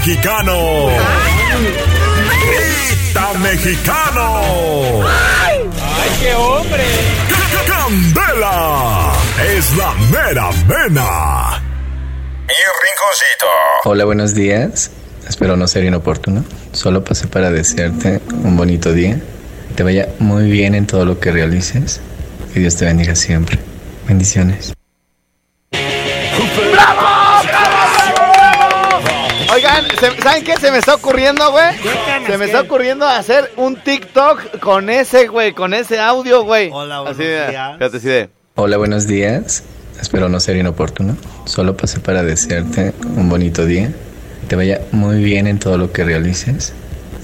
Mexicano. 0.00 0.88
Grita 2.40 3.38
mexicano. 3.38 5.02
¡Ay, 5.06 5.60
qué 6.20 6.34
hombre! 6.34 6.84
Candela 7.66 9.12
es 9.46 9.76
la 9.76 9.92
mera 10.10 10.50
mena. 10.66 11.62
Mi 12.48 12.54
rinconcito. 12.80 13.46
Hola, 13.84 14.06
buenos 14.06 14.34
días. 14.34 14.90
Espero 15.28 15.58
no 15.58 15.68
ser 15.68 15.84
inoportuno. 15.84 16.44
Solo 16.72 17.04
pasé 17.04 17.26
para 17.26 17.50
desearte 17.50 18.22
un 18.42 18.56
bonito 18.56 18.94
día. 18.94 19.20
Que 19.68 19.74
te 19.74 19.82
vaya 19.82 20.08
muy 20.18 20.50
bien 20.50 20.74
en 20.74 20.86
todo 20.86 21.04
lo 21.04 21.20
que 21.20 21.30
realices. 21.30 22.00
Que 22.54 22.60
Dios 22.60 22.74
te 22.74 22.86
bendiga 22.86 23.14
siempre. 23.14 23.58
Bendiciones. 24.08 24.72
Oigan, 29.70 29.84
¿se- 29.98 30.22
¿saben 30.22 30.44
qué 30.44 30.56
se 30.56 30.70
me 30.70 30.78
está 30.78 30.94
ocurriendo, 30.94 31.50
güey? 31.52 31.66
Se 32.26 32.38
me 32.38 32.44
está 32.46 32.60
ocurriendo 32.60 33.06
hacer 33.06 33.52
un 33.56 33.76
TikTok 33.76 34.58
con 34.60 34.90
ese, 34.90 35.28
güey, 35.28 35.52
con 35.52 35.74
ese 35.74 35.98
audio, 36.00 36.42
güey. 36.44 36.70
Hola, 36.72 37.00
así 37.08 37.22
de, 37.24 37.46
fíjate, 37.78 37.96
así 37.96 38.08
de. 38.08 38.30
Hola, 38.56 38.76
buenos 38.78 39.06
días. 39.06 39.62
Espero 40.00 40.28
no 40.28 40.40
ser 40.40 40.56
inoportuno. 40.56 41.16
Solo 41.44 41.76
pasé 41.76 42.00
para 42.00 42.22
desearte 42.22 42.92
un 43.16 43.28
bonito 43.28 43.64
día. 43.64 43.92
Que 44.42 44.46
te 44.48 44.56
vaya 44.56 44.80
muy 44.92 45.22
bien 45.22 45.46
en 45.46 45.58
todo 45.58 45.78
lo 45.78 45.92
que 45.92 46.04
realices. 46.04 46.72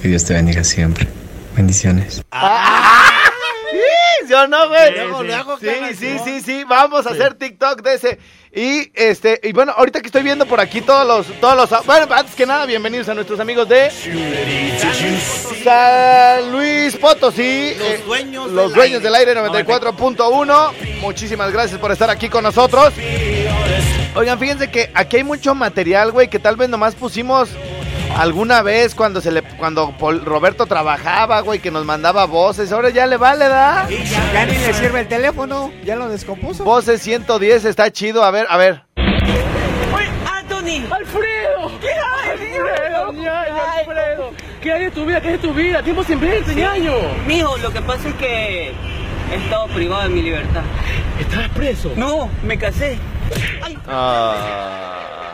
Que 0.02 0.08
Dios 0.08 0.24
te 0.24 0.34
bendiga 0.34 0.62
siempre. 0.62 1.08
Bendiciones. 1.56 2.22
¿Sí 4.26 4.32
o 4.32 4.46
no, 4.48 4.68
güey? 4.68 4.92
Luego, 5.26 5.58
sí, 5.58 5.68
sí, 5.98 6.18
sí, 6.24 6.40
sí, 6.40 6.64
vamos 6.64 7.06
a 7.06 7.10
hacer 7.10 7.34
TikTok 7.34 7.82
de 7.82 7.94
ese. 7.94 8.18
Y 8.52 8.90
este, 8.94 9.38
y 9.42 9.52
bueno, 9.52 9.72
ahorita 9.76 10.00
que 10.00 10.06
estoy 10.06 10.22
viendo 10.22 10.46
por 10.46 10.60
aquí 10.60 10.80
todos 10.80 11.06
los, 11.06 11.40
todos 11.40 11.56
los, 11.56 11.86
bueno, 11.86 12.06
antes 12.14 12.34
que 12.34 12.46
nada, 12.46 12.64
bienvenidos 12.64 13.06
a 13.10 13.14
nuestros 13.14 13.38
amigos 13.38 13.68
de 13.68 13.90
San 15.62 16.52
Luis 16.52 16.96
Potosí, 16.96 17.74
Los 17.78 17.88
eh, 17.88 18.02
dueños 18.06 18.50
los 18.52 18.66
del 18.70 18.74
dueños 18.74 19.04
aire. 19.04 19.34
del 19.34 19.36
aire 19.36 19.64
94.1. 19.64 20.72
Muchísimas 21.00 21.52
gracias 21.52 21.78
por 21.78 21.92
estar 21.92 22.08
aquí 22.08 22.28
con 22.30 22.44
nosotros. 22.44 22.94
Oigan, 24.14 24.38
fíjense 24.38 24.70
que 24.70 24.90
aquí 24.94 25.18
hay 25.18 25.24
mucho 25.24 25.54
material, 25.54 26.12
güey, 26.12 26.28
que 26.28 26.38
tal 26.38 26.56
vez 26.56 26.70
nomás 26.70 26.94
pusimos 26.94 27.50
alguna 28.16 28.62
vez 28.62 28.94
cuando 28.94 29.20
se 29.20 29.30
le 29.30 29.42
cuando 29.42 29.92
Pol- 29.98 30.24
Roberto 30.24 30.66
trabajaba, 30.66 31.40
güey, 31.40 31.58
que 31.60 31.70
nos 31.70 31.84
mandaba 31.84 32.24
voces. 32.26 32.72
Ahora 32.72 32.90
ya 32.90 33.06
le 33.06 33.16
vale, 33.16 33.48
¿da? 33.48 33.86
Ya 34.32 34.46
ni 34.46 34.52
le 34.58 34.72
sirve 34.74 35.00
el 35.00 35.08
teléfono, 35.08 35.70
ya 35.84 35.96
lo 35.96 36.08
descompuso. 36.08 36.64
Voces 36.64 37.00
110 37.02 37.64
está 37.64 37.90
chido. 37.90 38.24
A 38.24 38.30
ver, 38.30 38.46
a 38.48 38.56
ver. 38.56 38.82
Anthony. 38.96 40.84
Alfredo. 40.90 41.70
¿Qué 41.80 41.88
hay? 41.88 42.30
Alfredo, 42.30 43.12
ñaño, 43.12 43.54
Alfredo. 43.78 44.30
¿Qué 44.60 44.72
hay 44.72 44.84
de 44.84 44.90
tu 44.90 45.04
vida? 45.06 45.20
¿Qué 45.20 45.28
hay 45.28 45.32
de 45.34 45.38
tu 45.38 45.52
vida? 45.54 45.82
Tiempo 45.82 46.02
sin 46.04 46.20
verte, 46.20 46.54
ñaño. 46.54 46.92
Mijo, 47.26 47.56
lo 47.58 47.70
que 47.72 47.80
pasa 47.82 48.08
es 48.08 48.14
que 48.16 48.72
he 49.32 49.34
estado 49.36 49.66
privado 49.68 50.02
de 50.04 50.08
mi 50.08 50.22
libertad. 50.22 50.62
¿Estás 51.20 51.48
preso? 51.50 51.92
No, 51.96 52.28
me 52.42 52.58
casé. 52.58 52.98
Ah, 53.88 55.25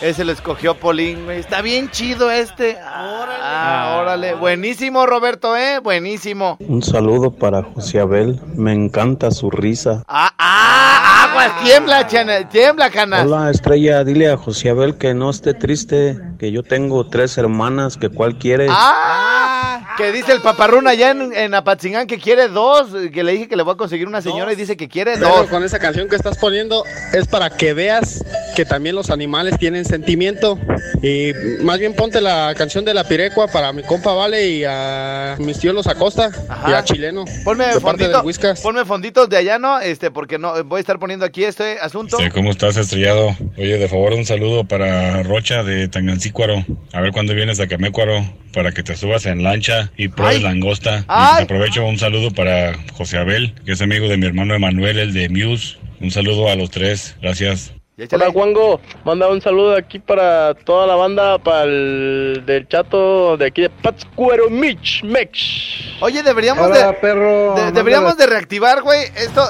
ese 0.00 0.24
lo 0.24 0.32
escogió 0.32 0.74
Polín, 0.76 1.24
güey. 1.24 1.40
Está 1.40 1.60
bien 1.60 1.90
chido 1.90 2.30
este. 2.30 2.78
Ah, 2.84 3.98
órale. 4.00 4.34
Buenísimo, 4.34 5.06
Roberto, 5.06 5.56
¿eh? 5.56 5.80
Buenísimo. 5.80 6.56
Un 6.60 6.82
saludo 6.82 7.32
para 7.32 7.62
José 7.62 8.00
Abel, 8.00 8.40
me 8.54 8.72
encanta 8.72 9.30
su 9.30 9.50
risa. 9.50 10.04
Ah, 10.06 10.32
ah, 10.38 11.28
aguas, 11.30 11.64
tiembla, 11.64 12.06
chana, 12.06 12.48
tiembla, 12.48 12.90
canas. 12.90 13.26
Hola 13.26 13.50
Estrella, 13.50 14.04
dile 14.04 14.30
a 14.30 14.36
José 14.36 14.70
Abel 14.70 14.96
que 14.96 15.14
no 15.14 15.30
esté 15.30 15.54
triste, 15.54 16.16
que 16.38 16.52
yo 16.52 16.62
tengo 16.62 17.08
tres 17.08 17.36
hermanas, 17.36 17.96
que 17.96 18.08
cuál 18.08 18.38
quiere. 18.38 18.68
Ah, 18.70 19.94
que 19.96 20.12
dice 20.12 20.32
el 20.32 20.42
paparrún 20.42 20.86
allá 20.86 21.10
en, 21.10 21.32
en 21.32 21.54
Apatzingán 21.54 22.06
que 22.06 22.18
quiere 22.18 22.48
dos. 22.48 22.88
Que 23.12 23.24
le 23.24 23.32
dije 23.32 23.48
que 23.48 23.56
le 23.56 23.64
voy 23.64 23.74
a 23.74 23.76
conseguir 23.76 24.06
una 24.06 24.22
señora 24.22 24.52
y 24.52 24.56
dice 24.56 24.76
que 24.76 24.88
quiere 24.88 25.14
Pero 25.14 25.28
dos. 25.28 25.46
con 25.48 25.64
esa 25.64 25.78
canción 25.80 26.08
que 26.08 26.14
estás 26.16 26.38
poniendo 26.38 26.84
es 27.12 27.26
para 27.26 27.50
que 27.50 27.74
veas 27.74 28.24
que 28.58 28.64
también 28.64 28.96
los 28.96 29.10
animales 29.10 29.56
tienen 29.56 29.84
sentimiento. 29.84 30.58
Y 31.00 31.30
más 31.62 31.78
bien 31.78 31.94
ponte 31.94 32.20
la 32.20 32.52
canción 32.58 32.84
de 32.84 32.92
la 32.92 33.04
pirecua 33.04 33.46
para 33.46 33.72
mi 33.72 33.84
compa 33.84 34.12
Vale 34.14 34.48
y 34.48 34.64
a 34.66 35.36
mis 35.38 35.60
tíos 35.60 35.76
los 35.76 35.86
Acosta 35.86 36.32
y 36.66 36.72
a 36.72 36.82
Chileno. 36.82 37.24
Ponme 37.44 37.66
de 37.66 37.74
parte 37.74 37.80
fondito, 37.80 38.16
del 38.16 38.26
Whiskas. 38.26 38.60
ponme 38.60 38.84
fonditos 38.84 39.28
de 39.28 39.36
allá, 39.36 39.60
¿no? 39.60 39.78
Este, 39.78 40.10
porque 40.10 40.38
no 40.38 40.64
voy 40.64 40.78
a 40.78 40.80
estar 40.80 40.98
poniendo 40.98 41.24
aquí 41.24 41.44
este 41.44 41.78
asunto. 41.78 42.16
Sí, 42.18 42.30
¿Cómo 42.30 42.50
estás, 42.50 42.76
estrellado? 42.76 43.36
Oye, 43.56 43.78
de 43.78 43.86
favor, 43.86 44.14
un 44.14 44.26
saludo 44.26 44.64
para 44.64 45.22
Rocha 45.22 45.62
de 45.62 45.86
Tangancícuaro. 45.86 46.64
A 46.92 47.00
ver 47.00 47.12
cuándo 47.12 47.36
vienes 47.36 47.60
a 47.60 47.68
Camécuaro 47.68 48.28
para 48.52 48.72
que 48.72 48.82
te 48.82 48.96
subas 48.96 49.26
en 49.26 49.44
lancha 49.44 49.92
y 49.96 50.08
pruebes 50.08 50.38
Ay. 50.38 50.42
langosta. 50.42 51.04
Ay. 51.06 51.42
Y 51.42 51.44
aprovecho 51.44 51.86
un 51.86 51.96
saludo 51.96 52.32
para 52.32 52.72
José 52.94 53.18
Abel, 53.18 53.54
que 53.64 53.70
es 53.70 53.80
amigo 53.82 54.08
de 54.08 54.16
mi 54.16 54.26
hermano 54.26 54.52
Emanuel, 54.56 54.98
el 54.98 55.14
de 55.14 55.28
Muse. 55.28 55.76
Un 56.00 56.10
saludo 56.10 56.48
a 56.48 56.56
los 56.56 56.72
tres. 56.72 57.14
Gracias. 57.22 57.77
Hola 58.12 58.30
Juango, 58.30 58.80
manda 59.04 59.26
un 59.26 59.40
saludo 59.40 59.74
aquí 59.74 59.98
para 59.98 60.54
toda 60.54 60.86
la 60.86 60.94
banda, 60.94 61.36
para 61.38 61.64
el 61.64 62.44
del 62.46 62.68
chato 62.68 63.36
de 63.36 63.46
aquí 63.46 63.62
de 63.62 63.70
Pátzcuaro, 63.70 64.48
Mich, 64.48 65.02
Mex. 65.02 65.96
Oye, 66.00 66.22
deberíamos 66.22 66.64
Hola, 66.70 66.86
de, 66.86 66.92
perro. 66.92 67.56
de- 67.56 67.72
deberíamos 67.72 68.16
de 68.16 68.28
reactivar, 68.28 68.82
güey, 68.82 69.02
esto 69.16 69.42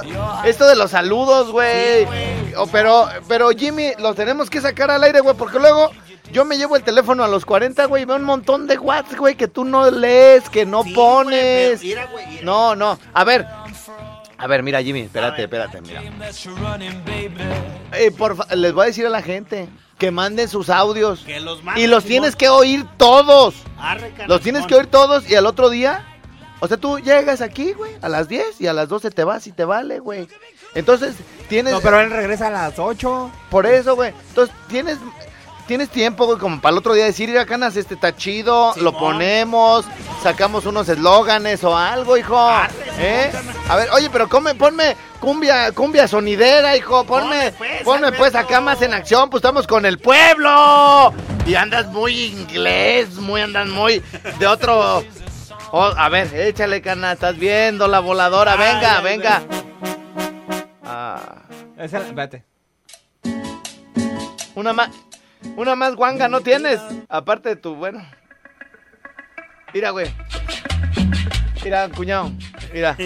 esto 0.46 0.66
de 0.66 0.76
los 0.76 0.92
saludos, 0.92 1.52
güey. 1.52 2.06
O, 2.56 2.66
pero 2.72 3.06
pero 3.28 3.50
Jimmy, 3.50 3.92
los 3.98 4.16
tenemos 4.16 4.48
que 4.48 4.62
sacar 4.62 4.90
al 4.90 5.04
aire, 5.04 5.20
güey, 5.20 5.36
porque 5.36 5.58
luego 5.58 5.90
yo 6.32 6.46
me 6.46 6.56
llevo 6.56 6.76
el 6.76 6.82
teléfono 6.82 7.22
a 7.24 7.28
los 7.28 7.44
40, 7.44 7.84
güey, 7.84 8.04
y 8.04 8.06
veo 8.06 8.16
un 8.16 8.24
montón 8.24 8.66
de 8.66 8.78
WhatsApp, 8.78 9.18
güey, 9.18 9.34
que 9.34 9.48
tú 9.48 9.66
no 9.66 9.90
lees, 9.90 10.48
que 10.48 10.64
no 10.64 10.84
pones. 10.94 11.82
No, 12.42 12.74
no. 12.74 12.98
A 13.12 13.24
ver. 13.24 13.46
A 14.38 14.46
ver, 14.46 14.62
mira, 14.62 14.82
Jimmy, 14.82 15.00
espérate, 15.00 15.42
espérate, 15.42 15.80
mira. 15.80 16.00
Eh, 17.92 18.10
por 18.16 18.36
les 18.56 18.72
voy 18.72 18.84
a 18.84 18.86
decir 18.86 19.06
a 19.06 19.10
la 19.10 19.22
gente 19.22 19.68
que 19.98 20.10
manden 20.10 20.48
sus 20.48 20.70
audios. 20.70 21.20
Que 21.24 21.40
los 21.40 21.62
manden, 21.64 21.82
y 21.84 21.86
los 21.88 22.04
Simón. 22.04 22.08
tienes 22.10 22.36
que 22.36 22.48
oír 22.48 22.84
todos. 22.96 23.54
Arre, 23.78 24.12
Los 24.28 24.40
tienes 24.40 24.60
Simón. 24.62 24.68
que 24.68 24.74
oír 24.76 24.86
todos 24.86 25.28
y 25.28 25.34
al 25.34 25.46
otro 25.46 25.70
día. 25.70 26.04
O 26.60 26.66
sea, 26.68 26.76
tú 26.76 26.98
llegas 26.98 27.40
aquí, 27.40 27.72
güey, 27.72 27.92
a 28.02 28.08
las 28.08 28.28
10 28.28 28.60
y 28.60 28.66
a 28.66 28.72
las 28.72 28.88
12 28.88 29.10
te 29.10 29.22
vas 29.24 29.46
y 29.46 29.52
te 29.52 29.64
vale, 29.64 30.00
güey. 30.00 30.28
Entonces, 30.74 31.14
tienes. 31.48 31.72
No, 31.72 31.80
pero 31.80 32.00
él 32.00 32.10
regresa 32.10 32.48
a 32.48 32.50
las 32.50 32.78
8. 32.78 33.30
Por 33.50 33.64
eso, 33.66 33.94
güey. 33.96 34.12
Entonces, 34.28 34.54
tienes. 34.68 34.98
Tienes 35.68 35.90
tiempo, 35.90 36.24
güey, 36.24 36.38
como 36.38 36.62
para 36.62 36.72
el 36.72 36.78
otro 36.78 36.94
día 36.94 37.04
decir, 37.04 37.28
ir 37.28 37.38
a 37.38 37.44
canas, 37.44 37.76
este 37.76 37.92
está 37.92 38.16
chido, 38.16 38.72
lo 38.76 38.96
ponemos, 38.98 39.84
sacamos 40.22 40.64
unos 40.64 40.88
eslóganes 40.88 41.62
o 41.62 41.76
algo, 41.76 42.16
hijo. 42.16 42.38
¿Eh? 42.98 43.30
A 43.68 43.76
ver, 43.76 43.90
oye, 43.90 44.08
pero 44.10 44.30
come, 44.30 44.54
ponme 44.54 44.96
cumbia, 45.20 45.70
cumbia 45.72 46.08
sonidera, 46.08 46.74
hijo, 46.74 47.04
ponme, 47.04 47.52
ponme 47.84 48.12
pues 48.12 48.34
acá 48.34 48.62
más 48.62 48.80
en 48.80 48.94
acción, 48.94 49.28
pues 49.28 49.42
estamos 49.42 49.66
con 49.66 49.84
el 49.84 49.98
pueblo. 49.98 51.12
Y 51.44 51.54
andas 51.54 51.86
muy 51.88 52.18
inglés, 52.18 53.16
muy 53.16 53.42
andas 53.42 53.68
muy 53.68 54.02
de 54.38 54.46
otro. 54.46 55.04
Oh, 55.72 55.92
a 55.94 56.08
ver, 56.08 56.34
échale 56.34 56.80
cana, 56.80 57.12
estás 57.12 57.36
viendo 57.36 57.88
la 57.88 58.00
voladora, 58.00 58.56
venga, 58.56 59.00
ay, 59.00 59.04
venga. 59.04 59.42
Ah. 60.82 61.42
Esa, 61.76 61.98
espérate. 61.98 62.42
Una 64.54 64.72
más, 64.72 64.90
una 65.56 65.74
más 65.74 65.94
guanga 65.94 66.28
no 66.28 66.40
tienes, 66.40 66.80
aparte 67.08 67.50
de 67.50 67.56
tu, 67.56 67.74
bueno. 67.74 68.04
Mira, 69.74 69.90
güey. 69.90 70.12
Mira, 71.62 71.88
cuñado, 71.88 72.30
mira. 72.72 72.96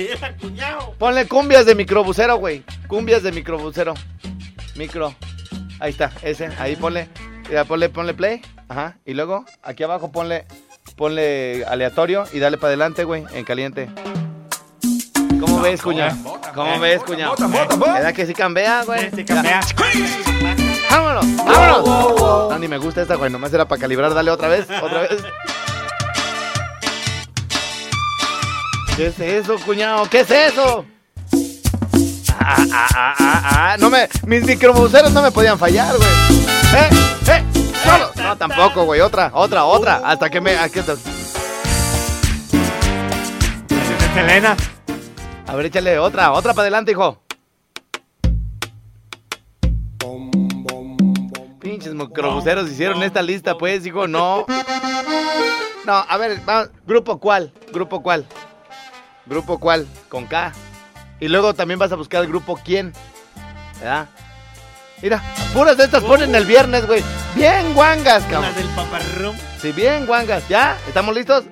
Ponle 0.99 1.27
cumbias 1.27 1.67
de 1.67 1.75
microbusero, 1.75 2.37
güey. 2.37 2.65
Cumbias 2.87 3.23
de 3.23 3.33
microbusero. 3.33 3.95
Micro. 4.77 5.15
Ahí 5.81 5.91
está, 5.91 6.13
ese, 6.23 6.51
ahí 6.59 6.77
ponle. 6.77 7.09
Mira, 7.49 7.65
ponle, 7.65 7.89
ponle 7.89 8.15
play. 8.15 8.41
Ajá. 8.69 8.99
Y 9.05 9.15
luego, 9.15 9.45
aquí 9.63 9.83
abajo 9.83 10.13
ponle, 10.13 10.47
ponle 10.97 11.65
aleatorio 11.67 12.25
y 12.33 12.39
dale 12.39 12.57
para 12.57 12.69
adelante, 12.69 13.05
güey, 13.05 13.25
en 13.33 13.45
caliente. 13.45 13.91
¿Cómo 15.41 15.61
ves, 15.61 15.83
cuñado? 15.83 16.17
¿Cómo 16.55 16.79
ves, 16.79 17.03
cuñado? 17.03 17.35
¿Verdad 17.79 18.15
que 18.15 18.27
sí 18.27 18.35
cambia, 18.35 18.85
güey? 18.85 19.11
Sí, 19.11 19.25
cambia. 19.25 19.61
¡Vámonos! 20.93 21.37
¡Vámonos! 21.37 22.61
ni 22.61 22.69
me 22.69 22.77
gusta 22.77 23.03
esta, 23.03 23.17
güey. 23.17 23.31
Nomás 23.31 23.53
era 23.53 23.67
para 23.67 23.81
calibrar. 23.81 24.13
Dale 24.13 24.31
otra 24.31 24.49
vez, 24.49 24.67
otra 24.83 25.01
vez. 25.01 25.25
¿Qué 28.97 29.07
es 29.07 29.19
eso, 29.19 29.57
cuñado? 29.65 30.09
¿Qué 30.11 30.21
es 30.21 30.31
eso? 30.31 30.85
Ah, 32.39 32.57
ah, 32.73 32.89
ah, 32.95 33.15
ah, 33.19 33.43
ah. 33.45 33.77
No 33.79 33.89
me, 33.89 34.07
mis 34.27 34.45
microbuseros 34.45 35.13
no 35.13 35.23
me 35.23 35.31
podían 35.31 35.59
fallar, 35.59 35.97
güey. 35.97 36.11
¡Eh! 36.75 36.91
¡Eh! 37.29 37.45
¡Solo! 37.85 38.11
No, 38.17 38.37
tampoco, 38.37 38.85
güey. 38.85 39.01
Otra, 39.01 39.31
otra, 39.33 39.65
otra. 39.65 40.03
Hasta 40.05 40.29
que 40.29 40.41
me. 40.41 40.57
Aquí 40.59 40.79
estás. 40.79 40.99
Selena. 44.15 44.57
A 45.47 45.57
ver, 45.57 45.67
échale 45.67 45.99
otra, 45.99 46.33
otra 46.33 46.53
para 46.53 46.63
adelante, 46.63 46.93
hijo. 46.93 47.23
Pinches 51.83 51.95
microbuseros 51.95 52.71
hicieron 52.71 53.03
esta 53.03 53.23
lista, 53.23 53.59
pues, 53.59 53.85
hijo, 53.85 54.07
no. 54.07 54.47
No, 55.85 55.93
a 55.93 56.17
ver, 56.17 56.41
va, 56.49 56.69
grupo 56.87 57.19
cuál, 57.19 57.53
grupo 57.73 58.01
cuál. 58.05 58.25
Grupo 59.27 59.59
cuál, 59.59 59.89
con 60.09 60.27
K. 60.27 60.53
Y 61.19 61.27
luego 61.27 61.55
también 61.55 61.81
vas 61.81 61.91
a 61.91 61.97
buscar 61.97 62.23
el 62.23 62.29
grupo 62.29 62.57
quién. 62.65 62.93
¿Verdad? 63.81 64.09
Mira, 65.03 65.21
puras 65.53 65.77
de 65.77 65.85
estas 65.85 66.05
ponen 66.05 66.33
el 66.37 66.47
viernes, 66.47 66.87
güey. 66.87 67.03
Bien 67.35 67.75
guangas, 67.75 68.23
cabrón. 68.27 68.43
La 68.43 68.53
del 68.53 68.69
paparrón. 68.69 69.37
Sí, 69.61 69.73
bien 69.73 70.07
guangas. 70.07 70.49
¿Ya? 70.49 70.79
¿Estamos 70.87 71.13
listos? 71.13 71.47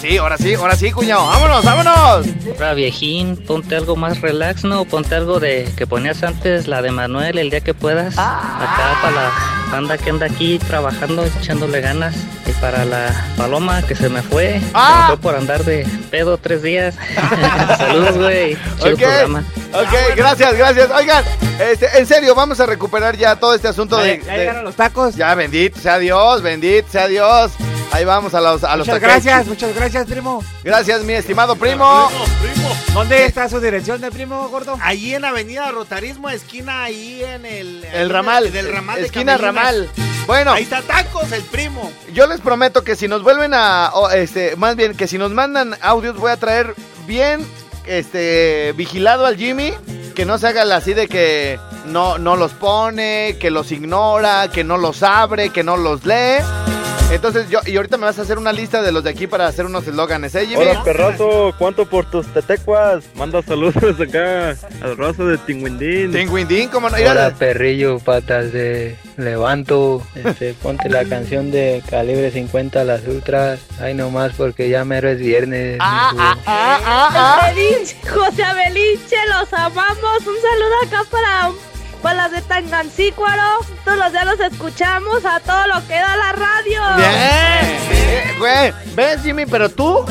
Sí, 0.00 0.16
ahora 0.18 0.36
sí, 0.38 0.54
ahora 0.54 0.76
sí, 0.76 0.90
cuñado. 0.92 1.26
¡Vámonos, 1.26 1.64
vámonos! 1.64 2.26
Ahora 2.54 2.74
viejín, 2.74 3.36
ponte 3.36 3.76
algo 3.76 3.96
más 3.96 4.20
relax, 4.20 4.64
¿no? 4.64 4.84
Ponte 4.84 5.14
algo 5.14 5.40
de 5.40 5.70
que 5.76 5.86
ponías 5.86 6.22
antes, 6.22 6.66
la 6.66 6.82
de 6.82 6.90
Manuel, 6.90 7.38
el 7.38 7.50
día 7.50 7.60
que 7.60 7.74
puedas. 7.74 8.14
Acá 8.18 8.98
para 9.02 9.12
la 9.14 9.30
banda 9.70 9.98
que 9.98 10.10
anda 10.10 10.26
aquí 10.26 10.58
trabajando, 10.58 11.24
echándole 11.24 11.80
ganas. 11.80 12.14
Y 12.46 12.52
para 12.60 12.84
la 12.84 13.26
paloma 13.36 13.82
que 13.82 13.94
se 13.94 14.08
me 14.08 14.22
fue, 14.22 14.54
se 14.60 14.64
me 15.00 15.06
fue 15.06 15.16
por 15.18 15.36
andar 15.36 15.64
de 15.64 15.86
pedo 16.10 16.36
tres 16.38 16.62
días. 16.62 16.94
Saludos, 17.78 18.16
güey. 18.18 18.56
Chido 18.78 18.94
Ok, 18.94 18.98
programa. 19.00 19.44
ok, 19.72 20.16
gracias, 20.16 20.54
gracias. 20.56 20.90
Oigan, 20.90 21.24
este, 21.60 21.86
en 21.98 22.06
serio, 22.06 22.34
vamos 22.34 22.58
a 22.60 22.66
recuperar 22.66 23.16
ya 23.16 23.36
todo 23.36 23.54
este 23.54 23.68
asunto 23.68 23.96
de. 23.98 24.20
Ya 24.26 24.32
de- 24.32 24.38
llegaron 24.38 24.64
los 24.64 24.74
tacos. 24.74 25.14
Ya, 25.14 25.34
bendito 25.34 25.78
sea 25.80 25.98
Dios, 25.98 26.42
bendito 26.42 26.88
sea 26.90 27.06
Dios. 27.06 27.52
Ahí 27.92 28.04
vamos 28.04 28.34
a 28.34 28.40
los, 28.40 28.62
a 28.62 28.76
los 28.76 28.86
Muchas 28.86 29.00
gracias, 29.00 29.46
muchas 29.46 29.74
gracias, 29.74 30.06
primo. 30.06 30.44
Gracias, 30.62 31.02
mi 31.02 31.14
estimado 31.14 31.56
primo. 31.56 32.08
¿Dónde 32.94 33.24
está 33.24 33.48
su 33.48 33.60
dirección 33.60 34.00
de 34.00 34.10
primo, 34.10 34.48
gordo? 34.48 34.78
Ahí 34.80 35.14
en 35.14 35.24
Avenida 35.24 35.70
Rotarismo, 35.72 36.30
esquina 36.30 36.84
ahí 36.84 37.22
en 37.24 37.44
el... 37.44 37.84
El 37.84 38.10
ramal. 38.10 38.52
Del 38.52 38.72
ramal 38.72 39.00
de 39.00 39.06
Esquina 39.06 39.36
Camelinas. 39.36 39.64
ramal. 39.64 39.90
Bueno. 40.26 40.52
Ahí 40.52 40.62
está 40.62 40.82
tacos, 40.82 41.32
el 41.32 41.42
primo. 41.42 41.90
Yo 42.12 42.28
les 42.28 42.40
prometo 42.40 42.84
que 42.84 42.94
si 42.94 43.08
nos 43.08 43.22
vuelven 43.22 43.52
a, 43.54 43.90
este, 44.14 44.54
más 44.54 44.76
bien 44.76 44.96
que 44.96 45.08
si 45.08 45.18
nos 45.18 45.32
mandan 45.32 45.76
audios 45.82 46.16
voy 46.16 46.30
a 46.30 46.36
traer 46.36 46.74
bien, 47.06 47.44
este, 47.86 48.72
vigilado 48.76 49.26
al 49.26 49.36
Jimmy, 49.36 49.72
que 50.14 50.24
no 50.24 50.38
se 50.38 50.46
haga 50.46 50.64
la 50.64 50.76
así 50.76 50.94
de 50.94 51.08
que 51.08 51.58
no, 51.86 52.18
no 52.18 52.36
los 52.36 52.52
pone, 52.52 53.36
que 53.40 53.50
los 53.50 53.72
ignora, 53.72 54.48
que 54.52 54.62
no 54.62 54.78
los 54.78 55.02
abre, 55.02 55.50
que 55.50 55.64
no 55.64 55.76
los 55.76 56.04
lee. 56.04 56.38
Entonces 57.10 57.50
yo, 57.50 57.58
y 57.66 57.76
ahorita 57.76 57.96
me 57.96 58.04
vas 58.04 58.18
a 58.18 58.22
hacer 58.22 58.38
una 58.38 58.52
lista 58.52 58.82
de 58.82 58.92
los 58.92 59.02
de 59.04 59.10
aquí 59.10 59.26
para 59.26 59.46
hacer 59.46 59.66
unos 59.66 59.86
eslóganes, 59.86 60.34
¿eh, 60.36 60.46
Jimmy? 60.46 60.62
Hola 60.62 60.84
perrazo, 60.84 61.52
¿cuánto 61.58 61.84
por 61.86 62.08
tus 62.08 62.26
tetecuas? 62.32 63.04
Manda 63.14 63.42
saludos 63.42 64.00
acá 64.00 64.56
al 64.80 64.96
razo 64.96 65.26
de 65.26 65.36
Tinguindín. 65.38 66.12
Tinguindín, 66.12 66.68
como 66.68 66.88
no? 66.88 66.96
Hola 66.96 67.34
perrillo, 67.36 67.98
patas 67.98 68.52
de 68.52 68.96
levanto, 69.16 70.06
este, 70.14 70.54
ponte 70.54 70.88
la 70.88 71.04
canción 71.04 71.50
de 71.50 71.82
calibre 71.90 72.30
50 72.30 72.84
las 72.84 73.06
ultras, 73.06 73.60
ay 73.80 73.94
nomás 73.94 74.32
porque 74.36 74.68
ya 74.68 74.84
mero 74.84 75.08
es 75.08 75.18
viernes. 75.18 75.78
Ah, 75.80 76.36
mijo. 76.36 77.64
Belinche, 77.64 77.96
José 78.08 78.44
Belinche, 78.54 79.16
los 79.28 79.52
amamos. 79.52 80.18
Un 80.20 80.36
saludo 80.40 80.74
acá 80.86 81.04
para, 81.10 81.50
para 82.02 82.14
las 82.16 82.32
de 82.32 82.42
Tangancícuaro. 82.42 83.42
Todos 83.84 83.98
los 83.98 84.12
días 84.12 84.26
los 84.26 84.40
escuchamos 84.40 85.24
a 85.24 85.40
todo 85.40 85.66
lo 85.68 85.86
que 85.86 85.94
da 85.94 86.16
la 86.16 86.32
radio. 86.32 86.82
Bien, 86.96 88.38
güey. 88.38 88.72
¿Ves, 88.94 89.22
Jimmy? 89.22 89.46
Pero 89.46 89.68
tú, 89.68 90.04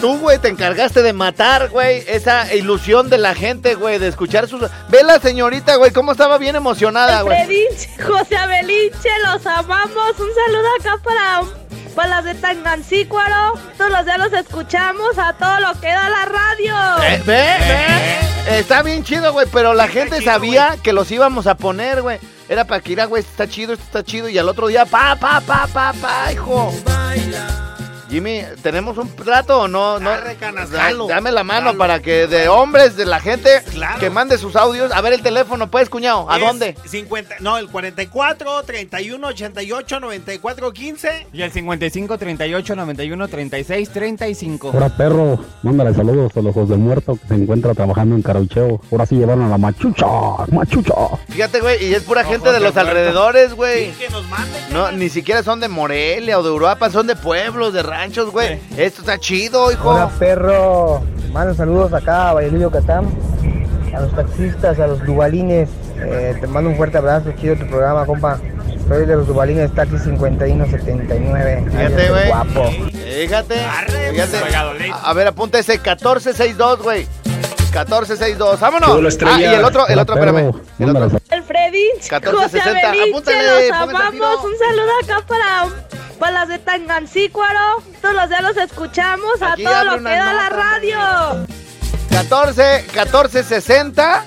tú, 0.00 0.18
güey, 0.18 0.38
te 0.38 0.48
encargaste 0.48 1.02
de 1.02 1.12
matar, 1.12 1.68
güey, 1.70 2.04
esa 2.06 2.52
ilusión 2.54 3.10
de 3.10 3.18
la 3.18 3.34
gente, 3.34 3.74
güey, 3.74 3.98
de 3.98 4.08
escuchar 4.08 4.48
sus... 4.48 4.62
Ve 4.88 5.02
la 5.02 5.18
señorita, 5.18 5.76
güey, 5.76 5.92
cómo 5.92 6.12
estaba 6.12 6.38
bien 6.38 6.56
emocionada, 6.56 7.22
güey. 7.22 7.38
José 8.06 8.36
Belinche, 8.46 9.10
los 9.24 9.46
amamos. 9.46 10.10
Un 10.18 10.28
saludo 10.34 10.68
acá 10.80 10.98
para, 11.02 11.42
para 11.94 12.08
las 12.08 12.24
de 12.24 12.34
Tangancícuaro. 12.34 13.54
Todos 13.76 13.90
los 13.90 14.04
días 14.04 14.18
los 14.18 14.32
escuchamos 14.32 15.18
a 15.18 15.32
todo 15.34 15.60
lo 15.60 15.80
que 15.80 15.88
da 15.88 16.08
la 16.08 16.24
radio. 16.24 17.04
Eh, 17.04 17.22
ve, 17.24 17.56
ve. 18.46 18.58
Está 18.58 18.82
bien 18.82 19.04
chido, 19.04 19.32
güey, 19.32 19.46
pero 19.50 19.72
la 19.74 19.88
gente 19.88 20.20
sabía 20.22 20.76
que 20.82 20.92
los 20.92 21.10
íbamos 21.10 21.46
a 21.46 21.56
poner, 21.56 22.02
güey. 22.02 22.18
Era 22.48 22.64
para 22.66 22.80
que 22.80 22.92
ir, 22.92 23.06
güey, 23.06 23.20
esto 23.20 23.30
está 23.30 23.48
chido, 23.48 23.72
esto 23.72 23.84
está 23.84 24.04
chido. 24.04 24.28
Y 24.28 24.36
al 24.36 24.48
otro 24.48 24.66
día, 24.66 24.84
pa, 24.84 25.16
pa, 25.16 25.40
pa, 25.40 25.66
pa, 25.72 25.94
pa, 25.94 26.32
hijo. 26.32 26.72
Jimmy, 28.14 28.42
¿tenemos 28.62 28.96
un 28.96 29.08
plato 29.08 29.62
o 29.62 29.66
no? 29.68 29.98
no? 29.98 30.10
canas, 30.38 30.70
jalo, 30.70 31.08
Dame 31.08 31.32
la 31.32 31.42
mano 31.42 31.66
jalo. 31.66 31.78
para 31.78 32.00
que 32.00 32.28
de 32.28 32.48
hombres, 32.48 32.96
de 32.96 33.06
la 33.06 33.18
gente, 33.18 33.50
Claro. 33.72 33.98
que 33.98 34.08
mande 34.08 34.38
sus 34.38 34.54
audios. 34.54 34.92
A 34.92 35.00
ver 35.00 35.12
el 35.14 35.20
teléfono, 35.22 35.68
pues, 35.68 35.88
cuñado. 35.90 36.30
¿A 36.30 36.36
Es 36.36 36.44
dónde? 36.44 36.76
50, 36.86 37.36
no, 37.40 37.58
el 37.58 37.68
44, 37.68 38.62
31, 38.62 39.26
88, 39.26 39.98
94, 39.98 40.72
15. 40.72 41.26
Y 41.32 41.42
el 41.42 41.50
55 41.50 42.16
38 42.16 42.76
91 42.76 43.26
36 43.28 43.90
35. 43.90 44.70
Ahora 44.72 44.88
perro, 44.96 45.40
mándale 45.64 45.92
saludos 45.92 46.30
a 46.36 46.40
los 46.40 46.56
ojos 46.56 46.68
del 46.68 46.78
muerto 46.78 47.18
que 47.20 47.26
se 47.28 47.34
encuentra 47.34 47.74
trabajando 47.74 48.14
en 48.14 48.22
Caraucheo. 48.22 48.80
Ahora 48.92 49.06
sí 49.06 49.16
llevaron 49.16 49.44
a 49.44 49.48
la 49.48 49.58
machucha, 49.58 50.06
machucha. 50.52 50.94
Fíjate, 51.30 51.60
güey, 51.60 51.84
y 51.84 51.94
es 51.94 52.02
pura 52.04 52.22
gente 52.24 52.52
de 52.52 52.60
los 52.60 52.74
muerto. 52.74 52.80
alrededores, 52.90 53.54
güey. 53.54 53.90
Que 53.92 54.08
nos 54.10 54.24
manden. 54.28 54.62
No, 54.72 54.92
ni 54.92 55.08
siquiera 55.08 55.42
son 55.42 55.58
de 55.58 55.66
Morelia 55.68 56.38
o 56.38 56.42
de 56.44 56.50
Uruapan, 56.50 56.92
son 56.92 57.06
de 57.08 57.16
pueblos, 57.16 57.72
de 57.72 57.82
ranchos, 58.04 58.30
güey. 58.30 58.60
Esto 58.76 59.00
está 59.00 59.18
chido, 59.18 59.72
hijo. 59.72 59.88
Hola 59.88 60.10
perro, 60.18 61.02
mando 61.32 61.54
saludos 61.54 61.92
acá 61.94 62.30
a 62.30 62.34
Valladolid, 62.34 62.62
Yucatán, 62.62 63.06
a 63.94 64.00
los 64.00 64.14
taxistas, 64.14 64.78
a 64.78 64.86
los 64.86 65.04
dubalines, 65.04 65.68
Eh, 65.96 66.36
te 66.38 66.46
mando 66.48 66.68
un 66.68 66.76
fuerte 66.76 66.98
abrazo, 66.98 67.32
chido 67.40 67.56
tu 67.56 67.66
programa, 67.66 68.04
compa. 68.04 68.38
Soy 68.88 69.06
de 69.06 69.16
los 69.16 69.26
dubalines 69.26 69.72
Taxi 69.74 69.96
5179. 69.98 71.64
Fíjate, 71.70 72.08
güey. 72.10 72.26
Guapo. 72.26 72.70
Fíjate, 72.70 73.54
fíjate. 74.10 74.38
A, 74.92 75.10
a 75.10 75.12
ver, 75.14 75.28
apunta 75.28 75.58
ese 75.58 75.74
1462, 75.74 76.82
güey. 76.82 77.06
1462, 77.74 78.60
vámonos. 78.60 79.18
Ah, 79.24 79.40
y 79.40 79.44
el 79.44 79.64
otro, 79.64 79.86
el 79.88 79.98
otro, 79.98 80.14
espérame. 80.16 80.52
El 80.78 80.90
otro. 80.90 81.18
Alfredinch, 81.30 82.10
1460, 82.10 82.94
José 83.12 83.32
los 83.70 83.72
amamos. 83.72 84.44
Un 84.44 84.58
saludo 84.58 84.92
acá 85.02 85.26
para, 85.26 85.68
para 86.14 86.32
las 86.32 86.48
de 86.48 86.58
Tangancícuaro. 86.58 87.82
Todos 88.00 88.14
los 88.14 88.28
días 88.28 88.42
los 88.42 88.56
escuchamos 88.56 89.42
a 89.42 89.52
Aquí 89.52 89.64
todo 89.64 89.84
lo 89.84 89.98
que 89.98 90.04
da 90.04 90.32
la 90.32 90.48
radio. 90.48 91.46
14, 92.10 92.84
1460. 92.92 94.24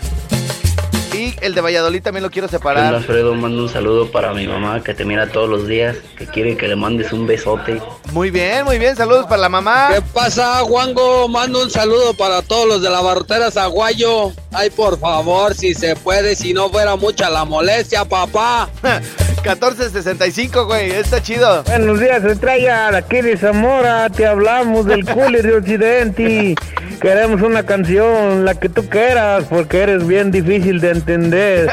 Y 1.18 1.36
el 1.42 1.56
de 1.56 1.62
Valladolid 1.62 2.04
también 2.04 2.24
lo 2.24 2.30
quiero 2.30 2.48
Hola, 2.48 2.58
separar. 2.58 2.94
Alfredo, 2.94 3.34
mando 3.34 3.64
un 3.64 3.70
saludo 3.70 4.12
para 4.12 4.34
mi 4.34 4.48
mamá 4.48 4.84
que 4.84 4.94
te 4.94 5.04
mira 5.04 5.28
todos 5.28 5.50
los 5.50 5.68
días, 5.68 5.98
que 6.16 6.28
quiere 6.28 6.56
que 6.56 6.68
le 6.68 6.76
mandes 6.76 7.12
un 7.12 7.26
besote. 7.26 7.82
Muy 8.12 8.30
bien, 8.30 8.66
muy 8.66 8.78
bien. 8.78 8.96
Saludos 8.96 9.26
para 9.26 9.42
la 9.42 9.50
mamá. 9.50 9.90
¿Qué 9.96 10.02
pasa, 10.14 10.60
Juango? 10.60 11.28
Mando 11.28 11.64
un 11.64 11.72
saludo 11.72 12.14
para 12.14 12.44
todos 12.44 12.68
los 12.68 12.82
de 12.84 12.92
la 12.92 13.02
barrotera 13.02 13.50
Zaguayo. 13.50 14.32
Ay, 14.52 14.70
por 14.70 15.00
favor, 15.00 15.56
si 15.56 15.74
se 15.74 15.96
puede, 15.96 16.36
si 16.36 16.54
no 16.54 16.70
fuera 16.70 16.96
mucha 16.96 17.30
la 17.32 17.46
molestia, 17.46 18.06
papá. 18.06 18.70
1465, 19.44 20.66
güey. 20.66 20.92
Está 20.92 21.22
chido. 21.22 21.64
Buenos 21.64 22.00
días, 22.00 22.24
estrella, 22.24 22.96
aquí 22.96 23.22
de 23.22 23.38
Zamora, 23.38 24.10
te 24.10 24.26
hablamos 24.26 24.86
del 24.86 25.06
cooler 25.14 25.42
de 25.42 25.56
Occidente. 25.56 26.56
Queremos 27.00 27.42
una 27.42 27.64
canción, 27.64 28.44
la 28.44 28.56
que 28.56 28.70
tú 28.70 28.90
quieras, 28.90 29.46
porque 29.50 29.82
eres 29.82 30.06
bien 30.06 30.32
difícil 30.32 30.82
de 30.82 30.90
entender. 30.90 31.07
Te 31.08 31.68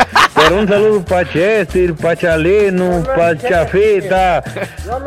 Pero 0.45 0.61
un 0.61 0.69
saludo 0.69 1.05
para 1.05 1.27
Chester, 1.27 1.95
para 1.95 2.17
Chalino, 2.17 3.03
para 3.17 3.39
Chafita, 3.39 4.45